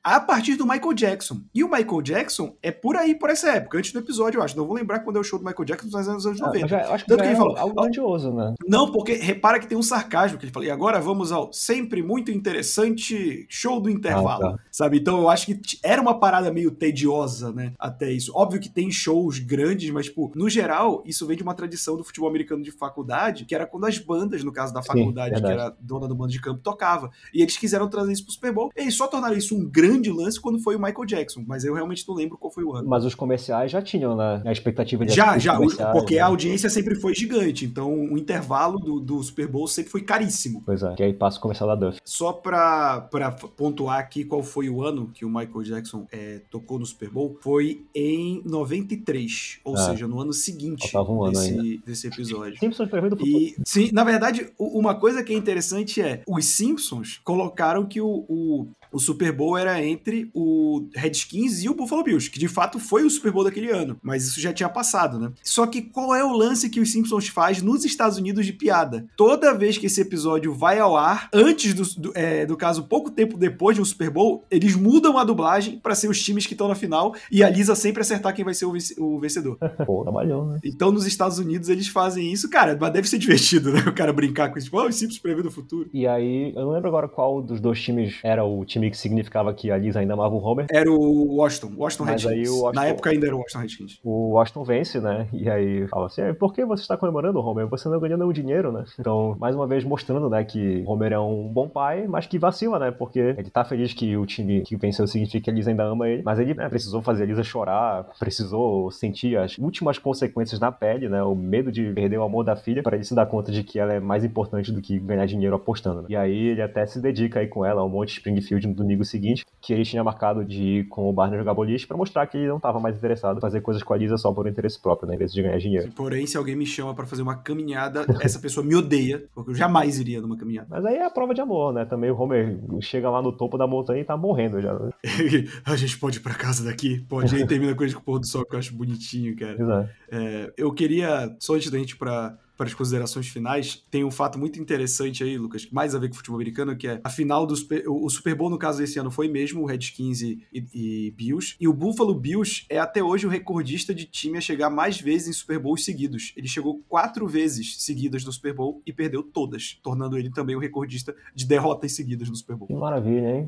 a 0.04 0.20
partir 0.20 0.56
do 0.56 0.66
Michael 0.66 0.94
Jackson. 0.94 1.42
E 1.54 1.63
o 1.63 1.70
Michael 1.70 2.02
Jackson 2.02 2.56
é 2.62 2.72
por 2.72 2.96
aí, 2.96 3.16
por 3.16 3.30
essa 3.30 3.50
época, 3.50 3.78
antes 3.78 3.92
do 3.92 4.00
episódio, 4.00 4.40
eu 4.40 4.44
acho. 4.44 4.58
Não 4.58 4.66
vou 4.66 4.76
lembrar 4.76 5.00
quando 5.00 5.18
é 5.18 5.20
o 5.20 5.24
show 5.24 5.40
do 5.40 5.46
Michael 5.46 5.66
Jackson, 5.66 5.90
mas 5.92 6.08
é 6.08 6.13
nos 6.13 6.26
anos 6.26 6.40
90. 6.40 6.76
Ah, 6.76 6.94
acho 6.94 7.04
que, 7.04 7.10
Tanto 7.10 7.22
que 7.22 7.28
ele 7.28 7.36
é 7.36 7.38
falou, 7.38 7.58
algo 7.58 7.76
grandioso, 7.76 8.32
né? 8.34 8.54
Não, 8.68 8.92
porque 8.92 9.13
repara 9.13 9.60
que 9.60 9.68
tem 9.68 9.78
um 9.78 9.84
sarcasmo 9.84 10.38
que 10.38 10.46
ele 10.46 10.52
fala. 10.52 10.66
E 10.66 10.72
agora 10.72 11.00
vamos 11.00 11.32
ao 11.32 11.52
sempre 11.54 12.02
muito 12.02 12.32
interessante 12.32 13.46
show 13.50 13.80
do 13.80 13.90
intervalo. 13.90 14.46
Ah, 14.46 14.52
tá. 14.52 14.60
Sabe? 14.72 14.98
Então 14.98 15.20
eu 15.20 15.30
acho 15.30 15.48
que 15.48 15.60
era 15.84 16.02
uma 16.02 16.20
parada 16.20 16.52
meio 16.52 16.72
tediosa, 16.72 17.52
né? 17.52 17.74
Até 17.80 18.12
isso. 18.12 18.32
Óbvio 18.36 18.60
que 18.60 18.70
tem 18.70 18.92
shows 18.92 19.40
grandes, 19.40 19.90
mas, 19.90 20.06
tipo, 20.08 20.32
no 20.36 20.50
geral, 20.50 21.04
isso 21.06 21.26
vem 21.26 21.38
de 21.38 21.44
uma 21.44 21.54
tradição 21.54 21.96
do 21.98 22.04
futebol 22.04 22.30
americano 22.30 22.63
de 22.63 22.72
faculdade, 22.72 23.46
que 23.46 23.56
era 23.56 23.66
quando 23.66 23.86
as 23.86 23.98
bandas, 23.98 24.44
no 24.44 24.52
caso 24.52 24.74
da 24.74 24.82
faculdade, 24.82 25.36
Sim, 25.36 25.42
que 25.42 25.52
era 25.52 25.76
dona 25.80 26.08
do 26.08 26.16
bando 26.16 26.32
de 26.32 26.42
campo, 26.42 26.62
tocava. 26.62 27.12
E 27.34 27.42
eles 27.42 27.58
quiseram 27.58 27.90
trazer 27.90 28.13
isso 28.13 28.24
pro 28.24 28.34
Super 28.34 28.52
Bowl. 28.52 28.72
E 28.76 28.82
eles 28.82 28.96
só 28.96 29.08
tornaram 29.17 29.38
isso 29.38 29.56
um 29.56 29.65
grande 29.65 30.12
lance 30.12 30.39
quando 30.39 30.60
foi 30.60 30.75
o 30.75 30.80
Michael 30.80 31.06
Jackson. 31.06 31.43
Mas 31.45 31.63
eu 31.63 31.73
realmente 31.73 32.08
não 32.08 32.15
lembro 32.15 32.38
qual 32.38 32.51
foi 32.51 32.63
o 32.63 32.73
ano. 32.73 32.88
Mas 32.88 33.03
os 33.03 33.15
comerciais 33.15 33.71
já 33.71 33.82
tinham, 33.82 34.15
né? 34.15 34.41
A 34.45 34.51
expectativa 34.51 35.06
de 35.06 35.13
Já, 35.13 35.38
já. 35.38 35.58
Porque 35.91 36.15
né? 36.15 36.21
a 36.21 36.27
audiência 36.27 36.69
sempre 36.69 36.95
foi 36.95 37.13
gigante. 37.13 37.65
Então 37.65 37.93
o 37.93 38.17
intervalo 38.17 38.80
do, 38.80 38.99
do 38.99 39.21
Super 39.23 39.47
Bowl 39.47 39.67
sempre 39.67 39.91
foi 39.91 40.01
caríssimo. 40.01 40.62
Pois 40.65 40.84
é. 40.84 40.93
Que 40.95 41.03
aí 41.03 41.13
passa 41.13 41.38
o 41.38 41.41
comercial 41.41 41.67
da 41.69 41.75
Duff. 41.75 41.99
Só 42.03 42.32
pra, 42.32 43.01
pra 43.01 43.32
pontuar 43.32 43.99
aqui 43.99 44.23
qual 44.23 44.43
foi 44.43 44.69
o 44.69 44.84
ano 44.84 45.10
que 45.13 45.25
o 45.25 45.30
Michael 45.30 45.63
Jackson 45.63 46.06
é, 46.12 46.41
tocou 46.49 46.80
no 46.80 46.86
Super 46.86 47.10
Bowl, 47.10 47.38
foi 47.41 47.86
em 47.93 48.41
93. 48.45 49.60
Ou 49.63 49.75
ah. 49.75 49.77
seja, 49.77 50.08
no 50.08 50.19
ano 50.19 50.34
seguinte 50.34 50.95
um 50.95 51.23
ano 51.23 51.32
desse, 51.32 51.82
desse 51.86 52.08
episódio. 52.08 52.60
Simpsons 52.60 52.89
o 52.91 53.27
e, 53.27 53.56
Sim, 53.65 53.89
na 53.91 54.03
verdade, 54.03 54.51
uma 54.58 54.95
coisa 54.95 55.23
que 55.23 55.34
é 55.34 55.36
interessante 55.36 56.01
é 56.01 56.21
os 56.27 56.45
Simpsons 56.45 57.19
colocaram 57.23 57.86
que 57.86 58.01
o, 58.01 58.25
o 58.27 58.67
o 58.91 59.00
Super 59.00 59.32
Bowl 59.32 59.58
era 59.58 59.84
entre 59.84 60.30
o 60.34 60.88
Redskins 60.95 61.63
e 61.63 61.69
o 61.69 61.73
Buffalo 61.73 62.04
Bills, 62.04 62.30
que 62.30 62.39
de 62.39 62.47
fato 62.47 62.80
foi 62.80 63.04
o 63.04 63.10
Super 63.10 63.32
Bowl 63.32 63.43
daquele 63.43 63.71
ano, 63.71 63.97
mas 64.02 64.26
isso 64.26 64.39
já 64.39 64.54
tinha 64.54 64.69
passado, 64.69 65.19
né? 65.19 65.32
Só 65.43 65.65
que 65.65 65.82
qual 65.82 66.15
é 66.15 66.23
o 66.23 66.32
lance 66.32 66.69
que 66.69 66.80
os 66.80 66.91
Simpsons 66.91 67.28
faz 67.28 67.62
nos 67.62 67.86
Estados 67.86 68.17
Unidos 68.17 68.45
de 68.45 68.54
piada? 68.54 69.08
Toda 69.15 69.54
vez 69.54 69.78
que 69.78 69.86
esse 69.86 70.02
episódio 70.02 70.54
vai 70.54 70.80
ao 70.80 70.95
ar, 70.95 71.30
antes 71.34 71.73
do, 71.73 72.02
do, 72.02 72.12
é, 72.15 72.45
do 72.45 72.56
caso, 72.56 72.84
pouco 72.84 73.12
tempo 73.12 73.38
depois 73.38 73.78
do 73.78 73.86
Super 73.86 74.10
Bowl, 74.10 74.43
eles 74.50 74.76
mudam 74.76 75.17
a 75.17 75.23
dublagem 75.23 75.80
para 75.80 75.95
ser 75.95 76.10
os 76.10 76.21
times 76.21 76.45
que 76.45 76.54
estão 76.54 76.67
na 76.67 76.76
final 76.76 77.15
e 77.32 77.43
a 77.43 77.50
Lisa 77.50 77.76
sempre 77.76 78.02
acertar 78.02 78.34
quem 78.34 78.45
vai 78.45 78.54
ser 78.54 78.65
o, 78.65 79.19
vencedor. 79.19 79.58
Pô, 79.86 80.04
trabalhou, 80.04 80.45
né? 80.45 80.60
Então 80.63 80.91
nos 80.91 81.06
Estados 81.06 81.39
Unidos 81.39 81.69
eles 81.69 81.88
fazem 81.88 82.32
isso, 82.32 82.50
cara, 82.50 82.78
mas 82.80 82.93
deve 82.93 83.08
ser 83.08 83.17
divertido, 83.17 83.71
né? 83.71 83.84
O 83.88 83.93
cara 83.93 84.13
brincar 84.13 84.50
com 84.52 84.58
isso, 84.58 84.65
tipo, 84.65 84.80
oh, 84.80 84.88
os 84.88 84.95
Simpsons 84.95 85.19
prevendo 85.19 85.47
o 85.47 85.52
futuro. 85.52 85.89
E 85.93 86.06
aí, 86.06 86.54
eu 86.56 86.62
não 86.62 86.71
lembro 86.71 86.88
agora 86.88 87.08
qual 87.08 87.41
dos 87.41 87.60
dois 87.60 87.82
times 87.82 88.19
era 88.23 88.43
o 88.43 88.63
time 88.65 88.77
time 88.78 88.92
que 88.92 88.98
significava 88.98 89.54
que 89.54 89.72
a 89.72 89.78
Lisa 89.78 90.00
ainda 90.00 90.13
amava 90.13 90.34
o 90.34 90.44
Homer. 90.44 90.68
Era 90.70 90.92
o 90.92 91.36
Washington, 91.36 91.74
Washington 91.78 92.06
Mas 92.06 92.24
Redskins. 92.24 92.50
Washington, 92.50 92.72
Na 92.74 92.86
época 92.86 93.10
ainda 93.10 93.28
era 93.28 93.36
o 93.36 93.40
Washington 93.40 93.60
Redskins. 93.60 94.00
O 94.04 94.30
Washington 94.34 94.63
vence, 94.63 95.00
né? 95.00 95.28
E 95.34 95.50
aí 95.50 95.88
fala 95.88 96.08
assim, 96.08 96.34
por 96.34 96.54
que 96.54 96.63
você 96.66 96.82
está 96.82 96.96
comemorando, 96.96 97.40
Homer? 97.40 97.68
Você 97.68 97.90
não 97.90 98.00
ganhou 98.00 98.18
nenhum 98.18 98.32
dinheiro, 98.32 98.72
né? 98.72 98.86
Então, 99.00 99.36
mais 99.40 99.56
uma 99.56 99.68
vez 99.68 99.84
mostrando, 99.84 100.30
né, 100.30 100.44
que 100.44 100.84
Homer 100.86 101.13
é 101.13 101.20
um 101.20 101.48
bom 101.48 101.68
pai, 101.68 102.08
mas 102.08 102.26
que 102.26 102.38
vacila, 102.38 102.80
né? 102.80 102.92
Porque 102.92 103.20
ele 103.20 103.50
tá 103.50 103.63
feliz 103.63 103.94
que 103.94 104.16
o 104.16 104.26
time 104.26 104.62
que 104.62 104.76
venceu 104.76 105.08
significa 105.08 105.46
que 105.46 105.50
a 105.50 105.54
Lisa 105.54 105.70
ainda 105.72 105.84
ama 105.84 106.08
ele, 106.08 106.24
mas 106.24 106.40
ele 106.40 106.54
né, 106.54 106.70
precisou 106.70 107.02
fazer 107.02 107.24
a 107.24 107.26
Lisa 107.26 107.44
chorar, 107.44 108.06
precisou 108.20 108.92
sentir 108.92 109.38
as 109.38 109.58
últimas 109.58 109.98
consequências 109.98 110.60
na 110.60 110.72
pele, 110.72 111.10
né? 111.10 111.24
O 111.24 111.36
medo 111.36 111.72
de 111.72 111.92
perder 111.94 112.18
o 112.18 112.24
amor 112.24 112.44
da 112.44 112.56
filha 112.56 112.84
para 112.84 112.96
ele 112.96 113.06
se 113.06 113.16
dar 113.16 113.26
conta 113.26 113.52
de 113.52 113.63
que 113.63 113.80
ela 113.80 113.94
é 113.94 114.00
mais 114.00 114.24
importante 114.24 114.72
do 114.72 114.82
que 114.82 115.00
ganhar 115.00 115.26
dinheiro 115.26 115.56
apostando. 115.56 116.02
Né? 116.04 116.08
E 116.10 116.16
aí 116.16 116.48
ele 116.48 116.62
até 116.62 116.86
se 116.86 117.02
dedica 117.02 117.40
aí 117.40 117.48
com 117.48 117.66
ela 117.66 117.82
ao 117.82 117.90
Monte 117.90 118.18
Springfield 118.18 118.66
no 118.67 118.73
domingo 118.73 119.03
seguinte, 119.03 119.45
que 119.62 119.73
ele 119.73 119.84
tinha 119.84 120.03
marcado 120.03 120.43
de 120.45 120.62
ir 120.62 120.88
com 120.88 121.10
o 121.10 121.13
Barney 121.13 121.38
jogar 121.38 121.53
boliche 121.53 121.88
para 121.88 121.97
mostrar 121.97 122.27
que 122.27 122.38
ele 122.38 122.47
não 122.47 122.58
estava 122.58 122.80
mais 122.80 122.97
interessado 122.97 123.38
em 123.38 123.41
fazer 123.41 123.62
coisas 123.62 123.82
com 123.84 123.93
a 123.93 123.97
Lisa 123.97 124.17
só 124.17 124.32
por 124.32 124.47
interesse 124.47 124.82
próprio, 124.82 125.08
né, 125.08 125.15
em 125.15 125.17
vez 125.17 125.34
de 125.34 125.41
ganhar 125.41 125.58
dinheiro. 125.58 125.91
Porém, 125.93 126.25
se 126.25 126.38
alguém 126.38 126.56
me 126.56 126.65
chama 126.65 126.93
para 126.93 127.06
fazer 127.06 127.21
uma 127.21 127.36
caminhada, 127.36 128.06
essa 128.21 128.39
pessoa 128.39 128.65
me 128.65 128.75
odeia, 128.75 129.23
porque 129.34 129.51
eu 129.51 129.56
jamais 129.56 129.99
iria 129.99 130.21
numa 130.21 130.38
caminhada. 130.38 130.67
Mas 130.69 130.86
aí 130.86 130.97
é 130.97 131.06
a 131.06 131.10
prova 131.10 131.34
de 131.34 131.41
amor, 131.41 131.73
né? 131.73 131.86
Também 131.86 132.12
o 132.12 132.19
Homer 132.19 132.60
chega 132.82 133.10
lá 133.10 133.21
no 133.21 133.32
topo 133.32 133.58
da 133.58 133.67
montanha 133.67 134.01
e 134.01 134.06
tá 134.06 134.17
morrendo 134.17 134.62
já. 134.62 134.73
Né? 134.73 134.91
a 135.65 135.75
gente 135.75 135.97
pode 135.97 136.17
ir 136.17 136.21
pra 136.21 136.34
casa 136.34 136.63
daqui? 136.63 136.99
Pode. 137.08 137.34
E 137.34 137.39
aí 137.39 137.47
termina 137.47 137.73
com 137.73 137.84
a 137.84 137.88
gente 137.88 137.95
com 137.95 138.01
o 138.01 138.06
pôr 138.06 138.19
do 138.19 138.27
sol, 138.27 138.45
que 138.45 138.56
eu 138.56 138.60
acho 138.60 138.75
bonitinho, 138.75 139.36
cara. 139.36 139.62
Exato. 139.62 139.89
É, 140.12 140.53
eu 140.58 140.73
queria, 140.73 141.36
só 141.39 141.56
antes 141.56 141.69
da 141.69 141.77
gente 141.77 141.91
ir 141.91 141.97
pra 141.97 142.38
para 142.58 142.65
as 142.65 142.74
considerações 142.74 143.28
finais, 143.28 143.86
tem 143.89 144.04
um 144.04 144.12
fato 144.12 144.39
muito 144.39 144.60
interessante 144.60 145.24
aí, 145.24 145.38
Lucas, 145.38 145.67
mais 145.72 145.93
a 145.93 146.00
ver 146.00 146.10
com 146.10 146.15
o 146.15 146.17
futebol 146.17 146.38
americano, 146.38 146.76
que 146.76 146.88
é 146.88 147.00
a 147.04 147.10
final 147.10 147.46
do 147.46 147.56
Super, 147.56 147.88
o 147.88 148.10
Super 148.10 148.36
Bowl, 148.36 148.50
no 148.50 148.58
caso 148.58 148.80
desse 148.80 149.00
ano, 149.00 149.12
foi 149.12 149.28
mesmo 149.28 149.62
o 149.62 149.65
Redskins 149.65 150.22
e, 150.22 150.43
e 150.52 151.13
Bills. 151.15 151.56
E 151.60 151.67
o 151.67 151.74
Buffalo 151.74 152.15
Bills 152.15 152.65
é 152.70 152.80
até 152.80 153.04
hoje 153.04 153.28
o 153.28 153.30
recordista 153.30 153.93
de 153.93 154.06
time 154.06 154.38
a 154.38 154.41
chegar 154.41 154.70
mais 154.70 155.00
vezes 155.00 155.28
em 155.28 155.34
Super 155.34 155.60
Bowls 155.60 155.86
seguidos. 155.86 156.34
Ele 156.36 156.48
chegou 156.48 156.82
quatro 156.89 157.28
vezes 157.28 157.84
seguidas 157.84 158.26
no 158.26 158.32
Super 158.32 158.54
Bowl 158.54 158.82
e 158.86 158.91
perdeu 158.91 159.22
todas, 159.22 159.80
tornando 159.84 160.17
ele 160.17 160.32
também 160.32 160.56
o 160.56 160.60
recordista 160.60 161.15
de 161.36 161.46
derrotas 161.46 161.91
seguidas 161.91 162.28
no 162.30 162.36
Super 162.36 162.56
Bowl. 162.56 162.67
Que 162.67 162.74
maravilha, 162.74 163.38
hein? 163.38 163.46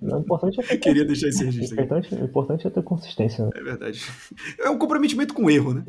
o 0.00 0.16
importante 0.16 0.60
é 0.60 0.62
ter... 0.64 0.78
Queria 0.78 1.04
deixar 1.04 1.28
esse 1.28 1.44
registro. 1.44 1.78
O 1.78 1.82
importante, 1.82 2.14
importante 2.14 2.66
é 2.66 2.70
ter 2.70 2.82
consistência, 2.82 3.44
né? 3.44 3.50
É 3.54 3.62
verdade. 3.62 4.02
É 4.60 4.70
um 4.70 4.78
comprometimento 4.78 5.34
com 5.34 5.44
o 5.44 5.50
erro, 5.50 5.74
né? 5.74 5.84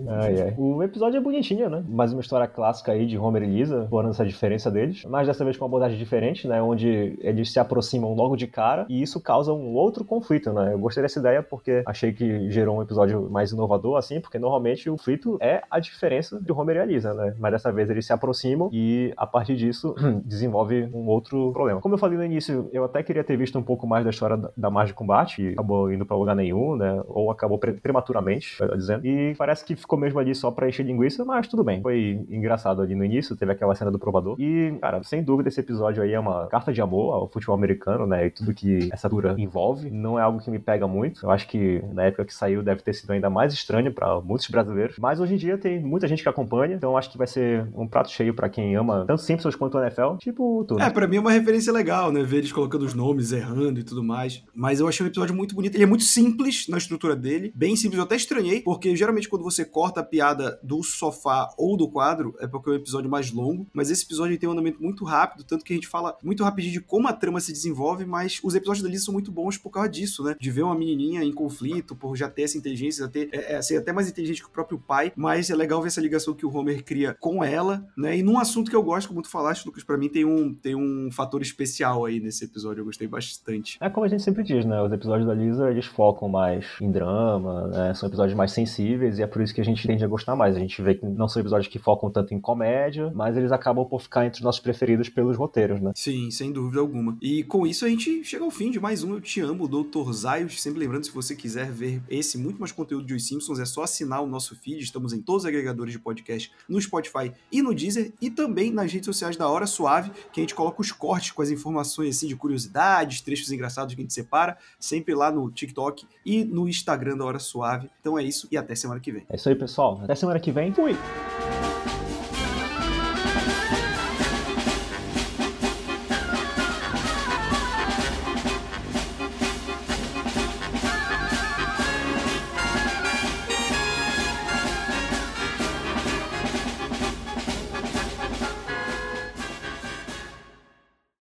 O 0.58 0.82
episódio 0.82 1.18
é 1.18 1.22
bonitinho, 1.22 1.70
né? 1.70 1.84
Mais 1.88 2.12
uma 2.12 2.22
história 2.22 2.33
clássica 2.48 2.92
aí 2.92 3.06
de 3.06 3.18
Homer 3.18 3.44
e 3.44 3.48
Lisa, 3.48 3.84
explorando 3.84 4.14
essa 4.14 4.26
diferença 4.26 4.70
deles. 4.72 5.04
Mas 5.06 5.28
dessa 5.28 5.44
vez 5.44 5.58
com 5.58 5.66
uma 5.66 5.70
abordagem 5.70 5.98
diferente, 5.98 6.48
né? 6.48 6.62
Onde 6.62 7.18
eles 7.22 7.52
se 7.52 7.60
aproximam 7.60 8.14
logo 8.14 8.36
de 8.36 8.48
cara 8.48 8.86
e 8.90 9.02
isso 9.02 9.22
causa 9.22 9.54
um 9.54 9.74
outro 9.74 10.04
conflito, 10.04 10.52
né? 10.52 10.74
Eu 10.74 10.80
gostei 10.80 11.04
dessa 11.04 11.20
ideia 11.20 11.44
porque 11.44 11.84
achei 11.86 12.12
que 12.12 12.50
gerou 12.50 12.78
um 12.78 12.82
episódio 12.82 13.30
mais 13.30 13.52
inovador, 13.52 13.98
assim, 13.98 14.20
porque 14.20 14.40
normalmente 14.40 14.90
o 14.90 14.94
conflito 14.94 15.38
é 15.42 15.62
a 15.70 15.80
diferença 15.80 16.40
de 16.42 16.52
Homer 16.52 16.78
e 16.78 16.80
a 16.80 16.86
Lisa, 16.86 17.14
né? 17.14 17.36
Mas 17.40 17.52
dessa 17.52 17.72
vez 17.72 17.90
eles 17.90 18.06
se 18.06 18.14
aproximam 18.14 18.70
e 18.72 19.14
a 19.18 19.28
partir 19.28 19.56
disso 19.56 19.96
desenvolve 20.26 20.90
um 20.94 21.08
outro 21.08 21.52
problema. 21.52 21.82
Como 21.82 21.96
eu 21.96 22.00
falei 22.00 22.18
no 22.18 22.24
início, 22.24 22.70
eu 22.72 22.84
até 22.84 23.04
queria 23.04 23.24
ter 23.24 23.38
visto 23.38 23.58
um 23.58 23.64
pouco 23.64 23.86
mais 23.88 24.04
da 24.04 24.10
história 24.10 24.38
da 24.56 24.70
margem 24.70 24.94
de 24.94 24.98
combate, 24.98 25.36
que 25.36 25.50
acabou 25.54 25.92
indo 25.92 26.06
pra 26.06 26.16
lugar 26.16 26.36
nenhum, 26.36 26.76
né? 26.76 27.02
Ou 27.08 27.32
acabou 27.32 27.58
pre 27.58 27.74
prematuramente, 27.74 28.58
dizendo. 28.76 29.06
E 29.06 29.36
parece 29.36 29.66
que 29.66 29.76
ficou 29.76 29.98
mesmo 30.00 30.20
ali 30.20 30.34
só 30.34 30.52
pra 30.52 30.68
encher 30.68 30.86
linguiça, 30.86 31.26
mas 31.26 31.48
tudo 31.48 31.64
bem. 31.64 31.82
Foi 31.82 32.23
engraçado 32.30 32.82
ali 32.82 32.96
no 32.96 33.04
início, 33.04 33.36
teve 33.36 33.52
aquela 33.52 33.76
cena 33.76 33.92
do 33.92 34.00
provador. 34.00 34.36
E, 34.40 34.78
cara, 34.82 35.02
sem 35.04 35.24
dúvida 35.24 35.50
esse 35.50 35.60
episódio 35.60 36.04
aí 36.04 36.14
é 36.14 36.20
uma 36.20 36.48
carta 36.48 36.72
de 36.72 36.82
amor 36.82 37.14
ao 37.14 37.28
futebol 37.30 37.56
americano, 37.56 38.06
né? 38.06 38.28
E 38.28 38.30
tudo 38.30 38.54
que 38.54 38.90
essa 38.92 39.10
cultura 39.10 39.36
envolve. 39.38 39.90
Não 39.90 40.20
é 40.20 40.22
algo 40.22 40.40
que 40.40 40.52
me 40.52 40.60
pega 40.60 40.88
muito. 40.88 41.26
Eu 41.26 41.32
acho 41.32 41.48
que 41.48 41.84
na 41.94 42.04
época 42.04 42.26
que 42.26 42.34
saiu 42.34 42.62
deve 42.64 42.82
ter 42.82 42.94
sido 42.94 43.12
ainda 43.12 43.30
mais 43.30 43.54
estranho 43.54 43.92
para 43.94 44.20
muitos 44.22 44.48
brasileiros. 44.50 44.98
Mas 45.00 45.20
hoje 45.20 45.36
em 45.36 45.38
dia 45.38 45.58
tem 45.58 45.82
muita 45.82 46.08
gente 46.08 46.24
que 46.24 46.30
acompanha, 46.30 46.76
então 46.76 46.98
acho 46.98 47.12
que 47.12 47.18
vai 47.18 47.28
ser 47.28 47.68
um 47.76 47.88
prato 47.88 48.12
cheio 48.12 48.34
para 48.34 48.50
quem 48.50 48.76
ama 48.76 49.06
tanto 49.08 49.22
Simpsons 49.22 49.56
quanto 49.56 49.78
o 49.78 49.82
NFL, 49.82 50.16
tipo 50.20 50.66
tudo. 50.68 50.82
É, 50.82 50.90
pra 50.90 51.08
mim 51.08 51.18
é 51.18 51.20
uma 51.20 51.32
referência 51.32 51.72
legal, 51.72 52.12
né? 52.12 52.24
Ver 52.24 52.38
eles 52.38 52.52
colocando 52.52 52.84
os 52.84 52.94
nomes, 52.94 53.32
errando 53.32 53.80
e 53.80 53.84
tudo 53.84 54.04
mais. 54.04 54.44
Mas 54.54 54.80
eu 54.80 54.88
achei 54.88 55.06
um 55.06 55.10
episódio 55.10 55.36
muito 55.36 55.56
bonito. 55.56 55.76
Ele 55.76 55.84
é 55.84 55.88
muito 55.88 56.04
simples 56.04 56.68
na 56.68 56.78
estrutura 56.78 57.16
dele, 57.16 57.52
bem 57.56 57.76
simples. 57.76 57.98
Eu 57.98 58.04
até 58.04 58.16
estranhei, 58.16 58.62
porque 58.62 58.96
geralmente 58.96 59.30
quando 59.30 59.44
você 59.44 59.66
corta 59.66 60.02
a 60.02 60.04
piada 60.04 60.60
do 60.64 60.84
sofá 60.84 61.50
ou 61.58 61.78
do 61.78 61.90
quadro, 61.90 62.13
é 62.40 62.48
porque 62.48 62.70
é 62.70 62.74
um 62.74 62.76
episódio 62.76 63.10
mais 63.10 63.32
longo. 63.32 63.68
Mas 63.74 63.90
esse 63.90 64.04
episódio 64.04 64.38
tem 64.38 64.48
um 64.48 64.52
andamento 64.52 64.82
muito 64.82 65.04
rápido, 65.04 65.44
tanto 65.44 65.64
que 65.64 65.74
a 65.74 65.76
gente 65.76 65.88
fala 65.88 66.18
muito 66.24 66.44
rapidinho 66.44 66.74
de 66.74 66.82
como 66.82 67.08
a 67.08 67.14
trama 67.14 67.40
se 67.40 67.52
desenvolve, 67.52 68.06
mas 68.06 68.40
os 68.44 68.56
episódios 68.56 68.84
da 68.84 68.90
Lisa 68.90 69.06
são 69.06 69.14
muito 69.14 69.32
bons 69.32 69.58
por 69.58 69.70
causa 69.70 69.90
disso, 69.90 70.24
né? 70.24 70.36
De 70.40 70.52
ver 70.52 70.64
uma 70.64 70.76
menininha 70.76 71.24
em 71.24 71.32
conflito, 71.32 71.96
por 71.96 72.16
já 72.16 72.30
ter 72.30 72.44
essa 72.44 72.58
inteligência, 72.58 73.08
ter, 73.08 73.30
é, 73.32 73.56
é, 73.56 73.62
ser 73.62 73.78
até 73.78 73.92
mais 73.92 74.10
inteligente 74.10 74.42
que 74.42 74.48
o 74.48 74.52
próprio 74.52 74.80
pai, 74.80 75.12
mas 75.16 75.50
é 75.50 75.56
legal 75.56 75.82
ver 75.82 75.88
essa 75.88 76.02
ligação 76.02 76.34
que 76.34 76.46
o 76.46 76.56
Homer 76.56 76.84
cria 76.84 77.16
com 77.20 77.44
ela, 77.44 77.86
né? 77.98 78.18
E 78.18 78.24
num 78.24 78.38
assunto 78.38 78.70
que 78.70 78.76
eu 78.76 78.84
gosto, 78.84 79.08
como 79.08 79.22
tu 79.22 79.30
falaste, 79.30 79.66
Lucas, 79.66 79.84
pra 79.84 79.98
mim 79.98 80.10
tem 80.10 80.26
um, 80.26 80.54
tem 80.54 80.76
um 80.76 81.10
fator 81.12 81.42
especial 81.42 82.06
aí 82.06 82.20
nesse 82.20 82.46
episódio, 82.46 82.82
eu 82.82 82.86
gostei 82.86 83.08
bastante. 83.08 83.78
É 83.82 83.90
como 83.90 84.06
a 84.06 84.10
gente 84.10 84.24
sempre 84.24 84.44
diz, 84.44 84.66
né? 84.66 84.82
Os 84.82 84.92
episódios 84.92 85.28
da 85.28 85.34
Lisa, 85.34 85.70
eles 85.70 85.86
focam 85.86 86.28
mais 86.28 86.66
em 86.82 86.92
drama, 86.92 87.68
né? 87.68 87.94
São 87.94 88.08
episódios 88.08 88.36
mais 88.36 88.52
sensíveis 88.52 89.20
e 89.20 89.24
é 89.24 89.28
por 89.28 89.42
isso 89.42 89.54
que 89.54 89.62
a 89.62 89.66
gente 89.66 89.86
tende 89.86 90.04
a 90.04 90.08
gostar 90.08 90.36
mais. 90.36 90.56
A 90.56 90.60
gente 90.60 90.82
vê 90.82 90.96
que 90.96 91.06
não 91.06 91.28
são 91.28 91.42
episódios 91.42 91.68
que 91.68 91.80
focam 91.80 92.03
tanto 92.10 92.34
em 92.34 92.40
comédia, 92.40 93.12
mas 93.14 93.38
eles 93.38 93.52
acabam 93.52 93.86
por 93.86 94.02
ficar 94.02 94.26
entre 94.26 94.40
os 94.40 94.44
nossos 94.44 94.62
preferidos 94.62 95.10
pelos 95.10 95.38
roteiros, 95.38 95.82
né? 95.82 95.92
Sim, 95.96 96.30
sem 96.32 96.52
dúvida 96.52 96.80
alguma. 96.80 97.18
E 97.22 97.44
com 97.44 97.66
isso 97.66 97.86
a 97.86 97.90
gente 97.90 98.24
chega 98.24 98.44
ao 98.44 98.52
fim 98.52 98.72
de 98.72 98.80
mais 98.80 99.04
um 99.04 99.14
Eu 99.14 99.22
Te 99.22 99.42
Amo, 99.42 99.68
Dr. 99.68 100.12
Zayos. 100.12 100.62
Sempre 100.62 100.80
lembrando, 100.80 101.06
se 101.06 101.12
você 101.12 101.36
quiser 101.36 101.72
ver 101.72 102.02
esse 102.10 102.38
muito 102.38 102.60
mais 102.60 102.72
conteúdo 102.72 103.06
de 103.06 103.14
Os 103.14 103.28
Simpsons, 103.28 103.60
é 103.60 103.66
só 103.66 103.84
assinar 103.84 104.22
o 104.22 104.28
nosso 104.28 104.56
feed. 104.56 104.84
Estamos 104.84 105.14
em 105.14 105.22
todos 105.22 105.44
os 105.44 105.48
agregadores 105.48 105.92
de 105.92 106.00
podcast, 106.00 106.52
no 106.68 106.80
Spotify 106.82 107.32
e 107.52 107.62
no 107.62 107.74
Deezer, 107.74 108.12
e 108.22 108.30
também 108.30 108.72
nas 108.72 108.92
redes 108.92 109.06
sociais 109.06 109.36
da 109.36 109.48
Hora 109.48 109.66
Suave, 109.66 110.12
que 110.32 110.40
a 110.40 110.44
gente 110.44 110.56
coloca 110.56 110.82
os 110.82 110.92
cortes 110.92 111.32
com 111.32 111.42
as 111.42 111.50
informações 111.50 112.18
assim 112.18 112.28
de 112.28 112.36
curiosidades, 112.36 113.22
trechos 113.22 113.52
engraçados 113.52 113.94
que 113.94 114.02
a 114.02 114.04
gente 114.04 114.14
separa, 114.14 114.58
sempre 114.80 115.14
lá 115.14 115.32
no 115.32 115.50
TikTok 115.50 116.06
e 116.26 116.44
no 116.44 116.68
Instagram 116.68 117.18
da 117.18 117.26
Hora 117.26 117.40
Suave. 117.40 117.90
Então 118.00 118.18
é 118.18 118.24
isso 118.24 118.48
e 118.52 118.58
até 118.58 118.76
semana 118.76 119.00
que 119.00 119.12
vem. 119.12 119.26
É 119.30 119.36
isso 119.36 119.50
aí, 119.50 119.56
pessoal. 119.56 120.00
Até 120.04 120.16
semana 120.16 120.40
que 120.40 120.52
vem. 120.52 120.74
Fui! 120.74 120.96